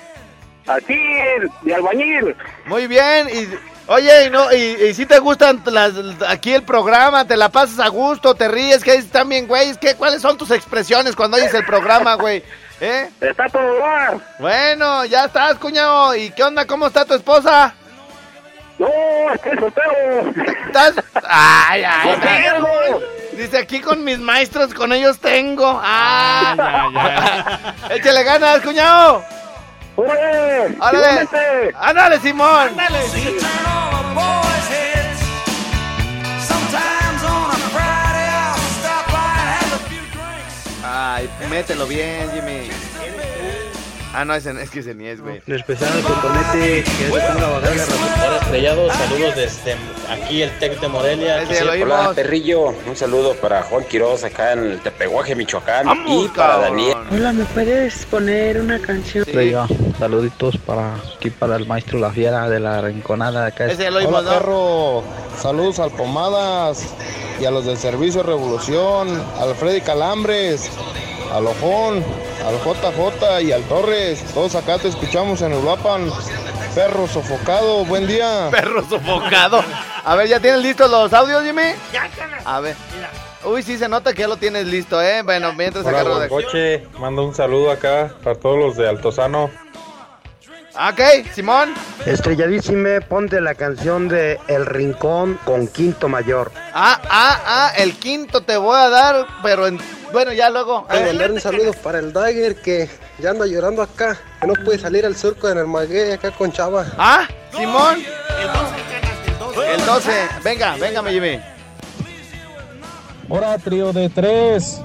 Aquí, 0.68 1.00
de 1.64 1.76
albañil. 1.76 2.36
Muy 2.66 2.88
bien. 2.88 3.28
Y, 3.30 3.48
oye, 3.88 4.26
¿y, 4.26 4.30
no, 4.30 4.52
y, 4.52 4.58
y 4.90 4.94
si 4.94 5.06
te 5.06 5.20
gustan 5.20 5.62
las, 5.66 5.94
aquí 6.28 6.54
el 6.54 6.64
programa? 6.64 7.26
¿Te 7.28 7.38
la 7.38 7.50
pasas 7.50 7.80
a 7.80 7.88
gusto? 7.90 8.36
¿Te 8.36 8.48
ríes? 8.48 8.84
¿Qué 8.84 8.96
están 8.96 9.30
bien, 9.30 9.48
güey? 9.48 9.76
¿Qué, 9.78 9.96
¿Cuáles 9.96 10.22
son 10.22 10.38
tus 10.38 10.52
expresiones 10.52 11.16
cuando 11.16 11.38
oyes 11.38 11.54
el 11.54 11.66
programa, 11.66 12.16
güey? 12.16 12.44
¿Eh? 12.82 13.12
Está 13.22 13.48
todo 13.48 13.78
dar. 13.78 14.18
Bueno, 14.40 15.06
ya 15.06 15.26
estás, 15.26 15.54
cuñado. 15.60 16.16
¿Y 16.16 16.32
qué 16.32 16.44
onda? 16.44 16.66
¿Cómo 16.66 16.88
está 16.88 17.06
tu 17.06 17.14
esposa? 17.14 17.76
No, 18.80 18.88
estoy 19.36 19.56
soltero. 19.60 20.34
¿Estás? 20.66 20.96
Ay, 21.30 21.84
ay, 21.84 22.20
ay. 22.24 22.62
Dice 23.34 23.60
aquí 23.60 23.82
con 23.82 24.04
mis 24.04 24.18
maestros, 24.18 24.74
con 24.74 24.92
ellos 24.94 25.20
tengo. 25.20 25.80
Ah, 25.84 27.72
Échale 27.92 28.24
ganas, 28.24 28.62
cuñado. 28.62 29.24
¡Órale! 29.96 30.76
¡Órale! 30.80 30.98
igualmente. 30.98 31.76
¡Ándale, 31.80 32.20
Ay, 41.14 41.30
mételo 41.50 41.88
bien, 41.88 42.32
Jimmy. 42.32 42.70
Ah, 44.14 44.24
no, 44.24 44.34
ese, 44.34 44.52
es 44.62 44.70
que 44.70 44.80
ese 44.80 44.96
ni 44.96 45.08
es, 45.08 45.20
güey. 45.20 45.42
Especial 45.46 45.92
al 45.92 46.04
cotonete, 46.04 46.84
que 46.84 46.90
se 46.90 47.10
ponga 47.10 47.48
a 47.48 47.50
bajar 47.50 47.76
la 47.76 48.26
Hola 48.26 48.38
estrellado, 48.42 48.94
saludos 48.94 49.36
desde 49.36 49.76
aquí 50.10 50.42
el 50.42 50.58
Tec 50.60 50.80
de 50.80 50.88
Morelia. 50.88 51.44
Hola, 51.84 52.14
perrillo. 52.16 52.74
Un 52.88 52.96
saludo 52.96 53.34
para 53.36 53.62
Juan 53.64 53.84
Quiroz 53.84 54.24
acá 54.24 54.54
en 54.54 54.60
el 54.72 54.80
Tepehuaje, 54.80 55.36
Michoacán. 55.36 55.86
y 56.08 56.30
para 56.30 56.60
Daniel. 56.60 56.96
Hola, 57.12 57.34
¿me 57.34 57.44
puedes 57.44 58.06
poner 58.06 58.62
una 58.62 58.80
canción? 58.80 59.26
Estrella, 59.28 59.68
saluditos 60.00 60.56
para 60.60 60.96
aquí 60.96 61.30
para 61.30 61.58
el 61.58 61.68
maestro 61.68 62.00
La 62.00 62.12
Fiera 62.12 62.48
de 62.48 62.62
la 62.62 62.80
Rinconada 62.80 63.42
de 63.42 63.48
acá. 63.48 63.66
Ese 63.66 63.90
oímos, 63.90 64.22
Hola 64.22 64.40
perro, 64.40 65.04
saludos 65.42 65.80
al 65.80 65.92
Pomadas 65.92 66.88
y 67.42 67.46
a 67.46 67.52
los 67.52 67.66
del 67.66 67.78
Servicio 67.78 68.22
Revolución, 68.22 69.10
al 69.40 69.56
Freddy 69.56 69.82
Calambres, 69.82 70.70
al 71.34 71.48
Ojón, 71.48 72.04
al 72.46 72.56
JJ 72.60 73.42
y 73.42 73.52
al 73.52 73.64
Torres. 73.64 74.24
Todos 74.34 74.54
acá 74.54 74.78
te 74.78 74.90
escuchamos 74.90 75.42
en 75.42 75.54
Uruapan. 75.54 76.12
Perro 76.76 77.08
sofocado, 77.08 77.84
buen 77.86 78.06
día. 78.06 78.50
Perro 78.52 78.84
sofocado. 78.88 79.64
A 80.06 80.16
ver, 80.16 80.28
¿ya 80.28 80.40
tienes 80.40 80.62
listos 80.62 80.90
los 80.92 81.12
audios, 81.14 81.44
Jimmy? 81.44 81.74
Ya. 81.92 82.08
A 82.46 82.60
ver. 82.60 82.76
Uy, 83.44 83.64
sí 83.64 83.78
se 83.80 83.90
nota 83.90 84.14
que 84.14 84.22
ya 84.22 84.28
lo 84.28 84.38
tienes 84.38 84.68
listo, 84.68 85.02
¿eh? 85.02 85.24
Bueno, 85.24 85.52
mientras 85.54 85.84
Hola, 85.84 86.02
agarro 86.02 86.20
de... 86.20 86.28
Guancoche. 86.28 86.88
Mando 87.00 87.26
un 87.26 87.34
saludo 87.34 87.72
acá 87.72 88.14
para 88.24 88.36
todos 88.36 88.60
los 88.60 88.78
de 88.78 88.88
Altozano. 88.88 89.50
Ok, 90.74 91.28
Simón. 91.34 91.74
Estrelladísime, 92.06 93.02
ponte 93.02 93.42
la 93.42 93.56
canción 93.56 94.08
de 94.08 94.40
El 94.48 94.66
Rincón 94.66 95.38
con 95.44 95.68
Quinto 95.68 96.08
Mayor. 96.08 96.52
Ah, 96.74 97.02
ah, 97.10 97.42
ah, 97.46 97.74
el 97.78 97.94
quinto 97.96 98.42
te 98.42 98.56
voy 98.56 98.78
a 98.78 98.90
dar, 98.90 99.28
pero 99.44 99.68
en... 99.68 99.78
bueno, 100.14 100.32
ya 100.32 100.50
luego. 100.50 100.88
Quiero 100.88 101.08
mandar 101.08 101.32
un 101.32 101.42
saludo 101.42 101.74
para 101.74 102.00
el 102.00 102.14
Dagger 102.14 102.56
que 102.62 102.90
ya 103.20 103.32
anda 103.32 103.46
llorando 103.46 103.82
acá, 103.82 104.18
que 104.40 104.48
no 104.48 104.54
puede 104.54 104.80
salir 104.80 105.06
al 105.06 105.18
surco 105.18 105.50
en 105.50 105.58
el 105.58 105.68
maguey 105.68 106.12
acá 106.12 106.32
con 106.32 106.52
Chava. 106.54 106.86
Ah, 106.98 107.28
Simón. 107.52 108.02
El 109.68 109.86
12. 109.86 110.12
Venga, 110.44 110.78
venga, 110.78 111.02
mi 111.02 111.12
Jimmy. 111.12 111.40
Hola, 113.28 113.58
trío 113.58 113.92
de 113.92 114.10
tres. 114.10 114.82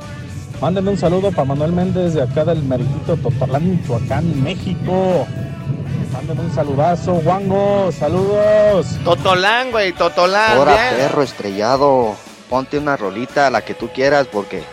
Mándenme 0.61 0.91
un 0.91 0.99
saludo 0.99 1.31
para 1.31 1.45
Manuel 1.45 1.73
Méndez 1.73 2.15
de 2.15 2.23
acá 2.23 2.45
del 2.45 2.63
Merquito 2.63 3.17
Totalán, 3.17 3.71
Michoacán, 3.71 4.43
México. 4.43 5.27
Mándenme 6.17 6.45
un 6.45 6.55
saludazo, 6.55 7.13
Wango. 7.13 7.93
Saludos. 7.93 8.87
Totolán, 9.05 9.71
güey, 9.71 9.93
Totolán. 9.93 10.57
Ahora, 10.57 10.75
perro 10.97 11.23
estrellado, 11.23 12.17
ponte 12.49 12.79
una 12.79 12.97
rolita, 12.97 13.51
la 13.51 13.63
que 13.63 13.75
tú 13.75 13.91
quieras, 13.93 14.27
porque 14.33 14.65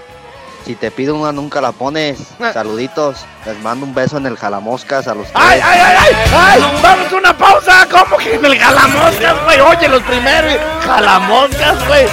si 0.65 0.75
te 0.75 0.89
pido 0.89 1.15
una 1.15 1.33
nunca 1.33 1.59
la 1.59 1.73
pones. 1.73 2.17
Saluditos, 2.53 3.25
les 3.45 3.59
mando 3.59 3.85
un 3.85 3.93
beso 3.93 4.17
en 4.17 4.25
el 4.25 4.37
jalamoscas 4.37 5.05
a 5.09 5.15
los 5.15 5.27
tres. 5.27 5.35
¡Ay, 5.35 5.59
ay, 5.61 5.79
ay, 5.83 5.97
ay! 5.99 6.15
¡Ay! 6.33 6.79
¡Vamos 6.81 7.11
a 7.11 7.15
una 7.17 7.37
pausa! 7.37 7.87
¿Cómo 7.91 8.15
que 8.15 8.35
en 8.35 8.45
el 8.45 8.57
jalamoscas, 8.57 9.43
güey? 9.43 9.59
Oye, 9.59 9.89
los 9.89 10.03
primeros. 10.03 10.53
Jalamoscas, 10.85 11.87
güey. 11.89 12.05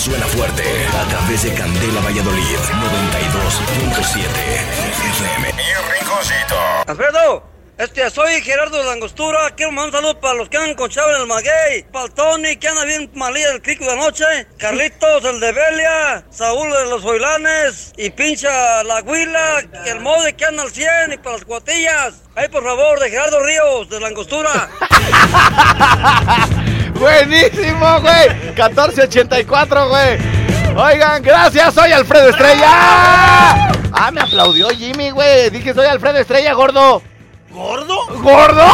Suena 0.00 0.24
fuerte 0.28 0.62
a 0.98 1.04
través 1.10 1.42
de 1.42 1.52
Candela 1.52 2.00
Valladolid 2.00 2.42
92.7 2.42 4.24
FM. 4.88 5.52
Mi 5.52 5.62
rinconcito. 5.92 6.56
Alfredo, 6.86 7.44
este, 7.76 8.08
soy 8.08 8.40
Gerardo 8.40 8.82
Langostura. 8.82 9.50
Quiero 9.54 9.72
mandar 9.72 10.00
un 10.00 10.06
saludo 10.06 10.20
para 10.20 10.34
los 10.34 10.48
que 10.48 10.56
andan 10.56 10.74
con 10.74 10.88
Chava 10.88 11.16
en 11.16 11.20
el 11.20 11.26
maguey. 11.26 11.82
Para 11.92 12.06
el 12.06 12.12
Tony, 12.12 12.56
que 12.56 12.68
anda 12.68 12.86
bien 12.86 13.10
malía 13.14 13.48
del 13.48 13.60
crico 13.60 13.84
de 13.84 13.92
anoche. 13.92 14.24
Carlitos, 14.56 15.22
el 15.26 15.38
de 15.38 15.52
Belia. 15.52 16.24
Saúl 16.30 16.70
de 16.70 16.86
los 16.86 17.04
Hoylanes. 17.04 17.92
Y 17.98 18.08
pincha 18.08 18.82
la 18.84 19.02
Huila. 19.02 19.62
y 19.84 19.88
El 19.90 20.00
Mode, 20.00 20.32
que 20.32 20.46
anda 20.46 20.62
al 20.62 20.70
100. 20.70 21.12
Y 21.12 21.18
para 21.18 21.36
las 21.36 21.44
cuatillas. 21.44 22.14
Ahí, 22.36 22.48
por 22.48 22.64
favor, 22.64 22.98
de 23.00 23.10
Gerardo 23.10 23.44
Ríos, 23.44 23.90
de 23.90 24.00
Langostura. 24.00 24.70
Buenísimo, 27.00 28.00
güey. 28.02 28.28
1484, 28.54 29.88
güey. 29.88 30.18
Oigan, 30.76 31.22
gracias. 31.22 31.72
Soy 31.72 31.90
Alfredo 31.92 32.28
Estrella. 32.28 32.68
Ah, 33.92 34.10
me 34.12 34.20
aplaudió 34.20 34.68
Jimmy, 34.68 35.10
güey. 35.10 35.48
Dije, 35.48 35.72
soy 35.72 35.86
Alfredo 35.86 36.18
Estrella, 36.18 36.52
gordo. 36.52 37.02
¿Gordo? 37.50 37.96
¿Gordo? 38.22 38.64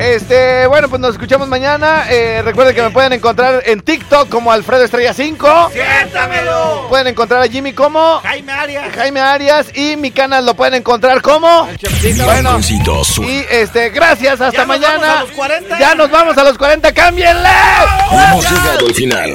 Este, 0.00 0.66
bueno, 0.66 0.88
pues 0.88 1.00
nos 1.00 1.12
escuchamos 1.12 1.48
mañana. 1.48 2.04
Eh, 2.10 2.42
recuerden 2.44 2.74
que 2.74 2.82
me 2.82 2.90
pueden 2.90 3.14
encontrar 3.14 3.62
en 3.64 3.80
TikTok 3.80 4.28
como 4.28 4.52
Alfredo 4.52 4.84
Estrella 4.84 5.14
5. 5.14 5.70
¡Siéntamelo! 5.72 6.86
Pueden 6.88 7.06
encontrar 7.08 7.42
a 7.42 7.48
Jimmy 7.48 7.72
como 7.72 8.20
Jaime 8.20 8.52
Arias. 8.52 8.94
Jaime 8.94 9.20
Arias 9.20 9.66
y 9.74 9.96
mi 9.96 10.10
canal 10.10 10.44
lo 10.44 10.54
pueden 10.54 10.74
encontrar 10.74 11.22
como 11.22 11.66
Bueno, 12.24 12.60
y 13.26 13.44
este, 13.50 13.88
gracias, 13.90 14.40
hasta 14.40 14.50
Ya 14.52 14.58
nos 14.66 14.68
mañana. 14.68 14.98
vamos 14.98 15.16
a 15.16 15.20
los 15.22 15.30
40. 15.32 15.78
Ya 15.78 15.94
nos 15.94 16.10
vamos 16.10 16.38
a 16.38 16.44
los 16.44 16.58
40, 16.58 16.92
cámbienle. 16.92 17.48
Hemos 18.12 18.50
llegado 18.50 18.86
al 18.86 18.94
final. 18.94 19.34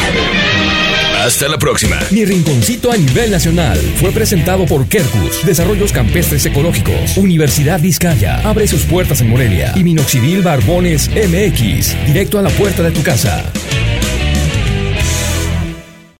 Hasta 1.21 1.47
la 1.47 1.59
próxima. 1.59 1.99
Mi 2.09 2.25
rinconcito 2.25 2.91
a 2.91 2.97
nivel 2.97 3.29
nacional 3.29 3.77
fue 3.97 4.11
presentado 4.11 4.65
por 4.65 4.87
Kerkus, 4.87 5.45
Desarrollos 5.45 5.91
Campestres 5.91 6.43
Ecológicos, 6.47 7.15
Universidad 7.15 7.79
Vizcaya, 7.79 8.41
abre 8.43 8.67
sus 8.67 8.85
puertas 8.85 9.21
en 9.21 9.29
Morelia 9.29 9.71
y 9.75 9.83
Minoxidil 9.83 10.41
Barbones 10.41 11.11
MX, 11.11 12.07
directo 12.07 12.39
a 12.39 12.41
la 12.41 12.49
puerta 12.49 12.81
de 12.81 12.89
tu 12.89 13.03
casa. 13.03 13.45